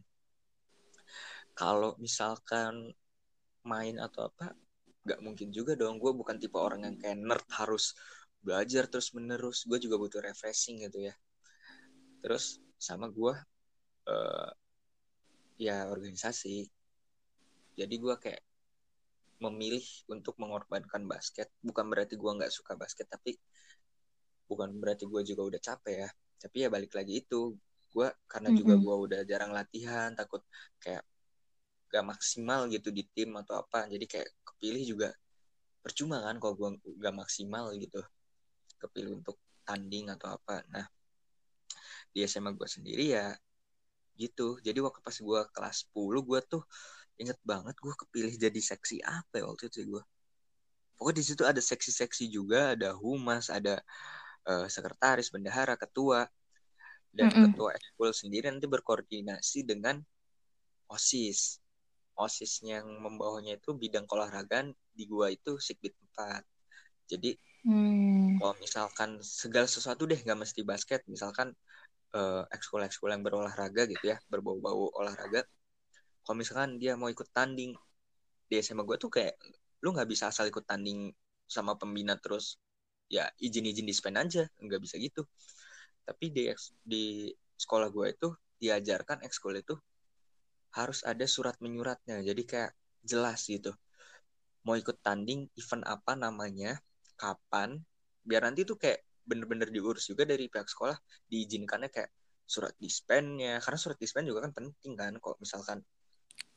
Kalau 1.54 1.94
misalkan 2.00 2.74
main 3.70 3.96
atau 4.00 4.22
apa 4.30 4.46
nggak 5.04 5.20
mungkin 5.26 5.48
juga 5.56 5.72
dong. 5.80 5.96
Gue 6.02 6.12
bukan 6.20 6.36
tipe 6.42 6.56
orang 6.60 6.80
yang 6.86 6.96
kayak 7.02 7.18
nerd 7.20 7.46
harus 7.60 7.84
belajar 8.40 8.88
terus 8.88 9.12
menerus 9.16 9.68
gue 9.68 9.78
juga 9.80 9.96
butuh 10.00 10.20
refreshing 10.24 10.80
gitu 10.84 11.08
ya. 11.08 11.14
Terus 12.24 12.60
sama 12.80 13.06
gue 13.12 13.34
eh, 14.08 14.50
ya 15.60 15.88
organisasi. 15.92 16.68
Jadi 17.76 17.94
gue 17.96 18.14
kayak 18.16 18.42
memilih 19.40 19.84
untuk 20.12 20.36
mengorbankan 20.36 21.04
basket. 21.08 21.48
Bukan 21.64 21.88
berarti 21.88 22.16
gue 22.16 22.30
nggak 22.30 22.52
suka 22.52 22.76
basket 22.76 23.08
tapi 23.08 23.36
bukan 24.48 24.68
berarti 24.82 25.04
gue 25.08 25.22
juga 25.24 25.42
udah 25.56 25.60
capek 25.60 25.96
ya. 26.04 26.10
Tapi 26.40 26.56
ya 26.64 26.68
balik 26.72 26.92
lagi 26.96 27.24
itu 27.24 27.56
gue 27.90 28.08
karena 28.30 28.50
juga 28.54 28.74
gue 28.78 28.96
udah 29.08 29.20
jarang 29.26 29.52
latihan 29.52 30.14
takut 30.14 30.42
kayak 30.78 31.02
gak 31.90 32.06
maksimal 32.06 32.70
gitu 32.70 32.88
di 32.94 33.02
tim 33.14 33.34
atau 33.36 33.60
apa. 33.62 33.88
Jadi 33.90 34.04
kayak 34.08 34.28
kepilih 34.46 34.82
juga 34.96 35.08
percuma 35.84 36.20
kan 36.22 36.36
kalau 36.42 36.54
gue 36.56 36.70
gak 37.00 37.14
maksimal 37.16 37.72
gitu 37.76 38.00
kepilih 38.80 39.20
untuk 39.20 39.36
tanding 39.68 40.08
atau 40.10 40.34
apa. 40.40 40.64
Nah 40.72 40.86
di 42.10 42.24
SMA 42.26 42.56
gue 42.56 42.68
sendiri 42.68 43.14
ya 43.14 43.36
gitu. 44.18 44.58
Jadi 44.60 44.78
waktu 44.82 45.00
pas 45.00 45.16
gue 45.16 45.40
kelas 45.54 45.76
10 45.88 46.20
gue 46.24 46.40
tuh 46.44 46.62
inget 47.20 47.38
banget 47.44 47.76
gue 47.76 47.94
kepilih 47.94 48.32
jadi 48.40 48.60
seksi 48.60 49.04
apa 49.04 49.40
ya 49.40 49.44
waktu 49.44 49.68
itu 49.68 49.84
gue 49.84 50.02
pokoknya 50.96 51.16
di 51.20 51.24
situ 51.24 51.42
ada 51.44 51.60
seksi-seksi 51.60 52.32
juga 52.32 52.72
ada 52.72 52.96
humas 52.96 53.52
ada 53.52 53.80
eh, 54.48 54.66
sekretaris 54.68 55.28
bendahara 55.32 55.76
ketua. 55.76 56.28
Dan 57.10 57.26
Mm-mm. 57.26 57.50
ketua 57.50 57.74
ekskul 57.74 58.14
sendiri 58.14 58.46
nanti 58.54 58.70
berkoordinasi 58.70 59.66
dengan 59.66 59.98
osis. 60.86 61.58
Osis 62.14 62.62
yang 62.62 62.86
membawanya 62.86 63.58
itu 63.58 63.74
bidang 63.74 64.06
keolahragaan 64.06 64.70
di 64.94 65.10
gua 65.10 65.26
itu 65.34 65.58
sikbit 65.58 65.90
4 66.14 66.46
jadi 67.12 67.30
Hmm. 67.60 68.40
kalau 68.40 68.56
misalkan 68.56 69.10
segala 69.20 69.68
sesuatu 69.68 70.08
deh 70.08 70.16
nggak 70.16 70.38
mesti 70.48 70.60
basket. 70.64 71.04
Misalkan 71.12 71.52
eh, 72.16 72.42
ekskul-ekskul 72.56 73.12
yang 73.12 73.22
berolahraga 73.26 73.84
gitu 73.92 74.04
ya 74.12 74.18
berbau-bau 74.32 74.90
olahraga. 74.96 75.44
Kalau 76.24 76.36
misalkan 76.40 76.80
dia 76.82 76.96
mau 77.00 77.12
ikut 77.12 77.28
tanding 77.36 77.72
di 78.50 78.54
SMA 78.58 78.82
gue 78.88 78.96
tuh 78.98 79.10
kayak 79.12 79.34
lu 79.84 79.92
nggak 79.94 80.08
bisa 80.10 80.32
asal 80.32 80.48
ikut 80.48 80.64
tanding 80.66 81.12
sama 81.46 81.76
pembina 81.80 82.16
terus 82.18 82.56
ya 83.10 83.26
izin-izin 83.38 83.86
dispen 83.86 84.16
aja 84.16 84.48
nggak 84.58 84.80
bisa 84.82 84.96
gitu. 84.98 85.22
Tapi 86.08 86.26
di 86.34 86.44
di 86.82 87.04
sekolah 87.60 87.88
gue 87.92 88.06
itu 88.14 88.28
diajarkan 88.60 89.22
ekskul 89.26 89.54
itu 89.60 89.76
harus 90.74 91.04
ada 91.04 91.26
surat 91.28 91.56
menyuratnya. 91.60 92.24
Jadi 92.24 92.42
kayak 92.48 92.72
jelas 93.04 93.46
gitu. 93.46 93.72
Mau 94.66 94.76
ikut 94.76 94.96
tanding 95.04 95.48
event 95.60 95.84
apa 95.88 96.12
namanya 96.16 96.78
kapan 97.22 97.70
biar 98.28 98.42
nanti 98.46 98.60
tuh 98.70 98.76
kayak 98.82 99.00
bener-bener 99.28 99.68
diurus 99.74 100.04
juga 100.10 100.22
dari 100.32 100.44
pihak 100.52 100.68
sekolah 100.72 100.96
diizinkannya 101.30 101.90
kayak 101.96 102.10
surat 102.54 102.74
dispennya 102.82 103.52
karena 103.64 103.78
surat 103.84 103.98
dispen 104.02 104.24
juga 104.30 104.40
kan 104.48 104.52
penting 104.58 104.92
kan 105.00 105.12
kalau 105.22 105.36
misalkan 105.44 105.78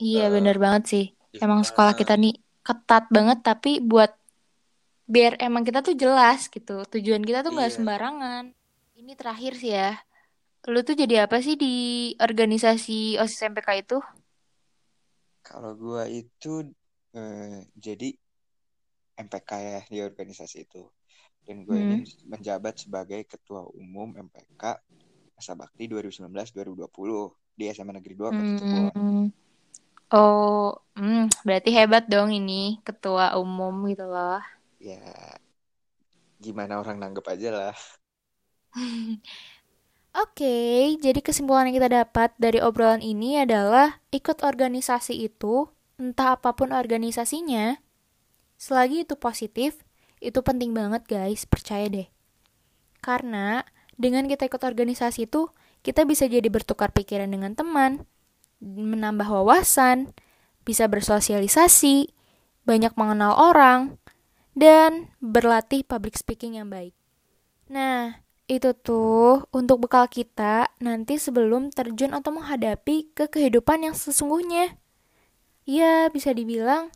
Iya 0.09 0.25
eh, 0.25 0.31
bener 0.35 0.57
banget 0.63 0.83
sih. 0.91 1.05
Emang 1.43 1.61
sekolah 1.69 1.93
kita 1.99 2.13
nih 2.23 2.33
ketat 2.67 3.03
banget 3.15 3.39
tapi 3.49 3.71
buat 3.91 4.11
biar 5.13 5.33
emang 5.47 5.63
kita 5.67 5.79
tuh 5.87 5.95
jelas 6.03 6.39
gitu. 6.55 6.75
Tujuan 6.93 7.23
kita 7.27 7.39
tuh 7.45 7.51
nggak 7.55 7.71
iya 7.71 7.77
sembarangan. 7.77 8.43
Ini 8.99 9.11
terakhir 9.19 9.53
sih 9.61 9.71
ya. 9.79 9.89
Lu 10.71 10.79
tuh 10.87 10.95
jadi 11.01 11.15
apa 11.25 11.37
sih 11.45 11.55
di 11.63 11.73
organisasi 12.27 13.19
OSIS 13.21 13.41
MPK 13.51 13.69
itu? 13.83 13.97
kalau 15.47 15.71
gue 15.83 16.03
itu 16.23 16.49
eh, 17.19 17.67
jadi 17.85 18.07
MPK 19.25 19.51
ya 19.71 19.79
di 19.93 19.99
organisasi 20.09 20.57
itu 20.67 20.81
dan 21.45 21.57
gue 21.67 21.77
ini 21.85 21.95
Hmm. 21.95 22.11
menjabat 22.31 22.75
sebagai 22.83 23.21
ketua 23.31 23.61
umum 23.81 24.09
MPK 24.27 24.63
masa 25.37 25.53
bakti 25.61 25.83
2019-2020 25.91 27.21
di 27.59 27.63
SMA 27.75 27.93
Negeri 27.97 28.15
2 28.19 28.31
Kota 28.37 28.51
Cirebon 28.57 28.93
Hmm. 28.95 29.31
Oh, 30.13 30.77
hmm, 30.97 31.19
berarti 31.45 31.69
hebat 31.77 32.03
dong 32.13 32.29
ini 32.39 32.53
ketua 32.87 33.25
umum 33.41 33.73
gitu 33.91 34.05
loh. 34.13 34.39
ya 34.79 34.99
gimana 36.43 36.73
orang 36.81 36.97
nanggep 37.01 37.25
aja 37.33 37.49
lah 37.57 37.75
Oke, 40.13 40.55
jadi 41.05 41.19
kesimpulan 41.25 41.65
yang 41.69 41.77
kita 41.81 41.89
dapat 42.05 42.29
dari 42.37 42.59
obrolan 42.61 43.01
ini 43.01 43.41
adalah 43.45 43.97
ikut 44.13 44.45
organisasi 44.45 45.13
itu, 45.29 45.69
entah 45.97 46.37
apa 46.37 46.53
pun 46.53 46.69
organisasinya, 46.69 47.65
selagi 48.63 49.03
itu 49.03 49.19
positif, 49.19 49.83
itu 50.23 50.39
penting 50.39 50.71
banget 50.71 51.03
guys, 51.03 51.43
percaya 51.43 51.91
deh. 51.91 52.07
Karena 53.03 53.67
dengan 53.99 54.23
kita 54.31 54.47
ikut 54.47 54.63
organisasi 54.63 55.27
itu, 55.27 55.51
kita 55.83 56.07
bisa 56.07 56.31
jadi 56.31 56.47
bertukar 56.47 56.95
pikiran 56.95 57.27
dengan 57.27 57.59
teman, 57.59 58.07
menambah 58.63 59.27
wawasan, 59.27 60.15
bisa 60.63 60.87
bersosialisasi, 60.87 62.15
banyak 62.63 62.95
mengenal 62.95 63.35
orang, 63.35 63.99
dan 64.55 65.11
berlatih 65.19 65.83
public 65.83 66.15
speaking 66.15 66.55
yang 66.55 66.71
baik. 66.71 66.95
Nah, 67.67 68.23
itu 68.47 68.71
tuh 68.71 69.43
untuk 69.51 69.83
bekal 69.83 70.07
kita 70.07 70.71
nanti 70.79 71.19
sebelum 71.19 71.67
terjun 71.75 72.15
atau 72.15 72.31
menghadapi 72.31 73.11
ke 73.11 73.27
kehidupan 73.27 73.91
yang 73.91 73.95
sesungguhnya. 73.97 74.79
Ya, 75.67 76.07
bisa 76.07 76.31
dibilang 76.31 76.95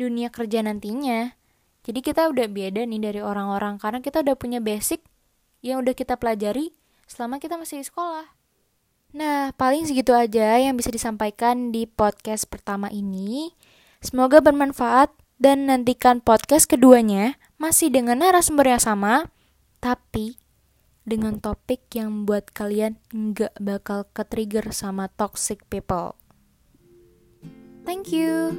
dunia 0.00 0.32
kerja 0.32 0.64
nantinya. 0.64 1.36
Jadi 1.84 2.00
kita 2.00 2.32
udah 2.32 2.48
beda 2.48 2.88
nih 2.88 3.00
dari 3.00 3.20
orang-orang 3.20 3.76
karena 3.76 4.00
kita 4.00 4.24
udah 4.24 4.36
punya 4.36 4.60
basic 4.64 5.04
yang 5.60 5.84
udah 5.84 5.92
kita 5.92 6.16
pelajari 6.16 6.72
selama 7.04 7.36
kita 7.36 7.60
masih 7.60 7.84
di 7.84 7.86
sekolah. 7.88 8.28
Nah, 9.10 9.50
paling 9.58 9.84
segitu 9.84 10.14
aja 10.14 10.56
yang 10.56 10.78
bisa 10.78 10.88
disampaikan 10.88 11.74
di 11.74 11.84
podcast 11.84 12.46
pertama 12.46 12.86
ini. 12.94 13.52
Semoga 14.00 14.38
bermanfaat 14.40 15.10
dan 15.36 15.66
nantikan 15.66 16.22
podcast 16.22 16.70
keduanya 16.70 17.36
masih 17.58 17.90
dengan 17.90 18.22
narasumber 18.22 18.70
yang 18.70 18.80
sama, 18.80 19.28
tapi 19.82 20.38
dengan 21.02 21.42
topik 21.42 21.90
yang 21.96 22.22
buat 22.22 22.54
kalian 22.54 23.02
nggak 23.10 23.58
bakal 23.58 24.06
ke-trigger 24.14 24.70
sama 24.70 25.10
toxic 25.18 25.66
people. 25.66 26.14
Thank 27.82 28.14
you. 28.14 28.54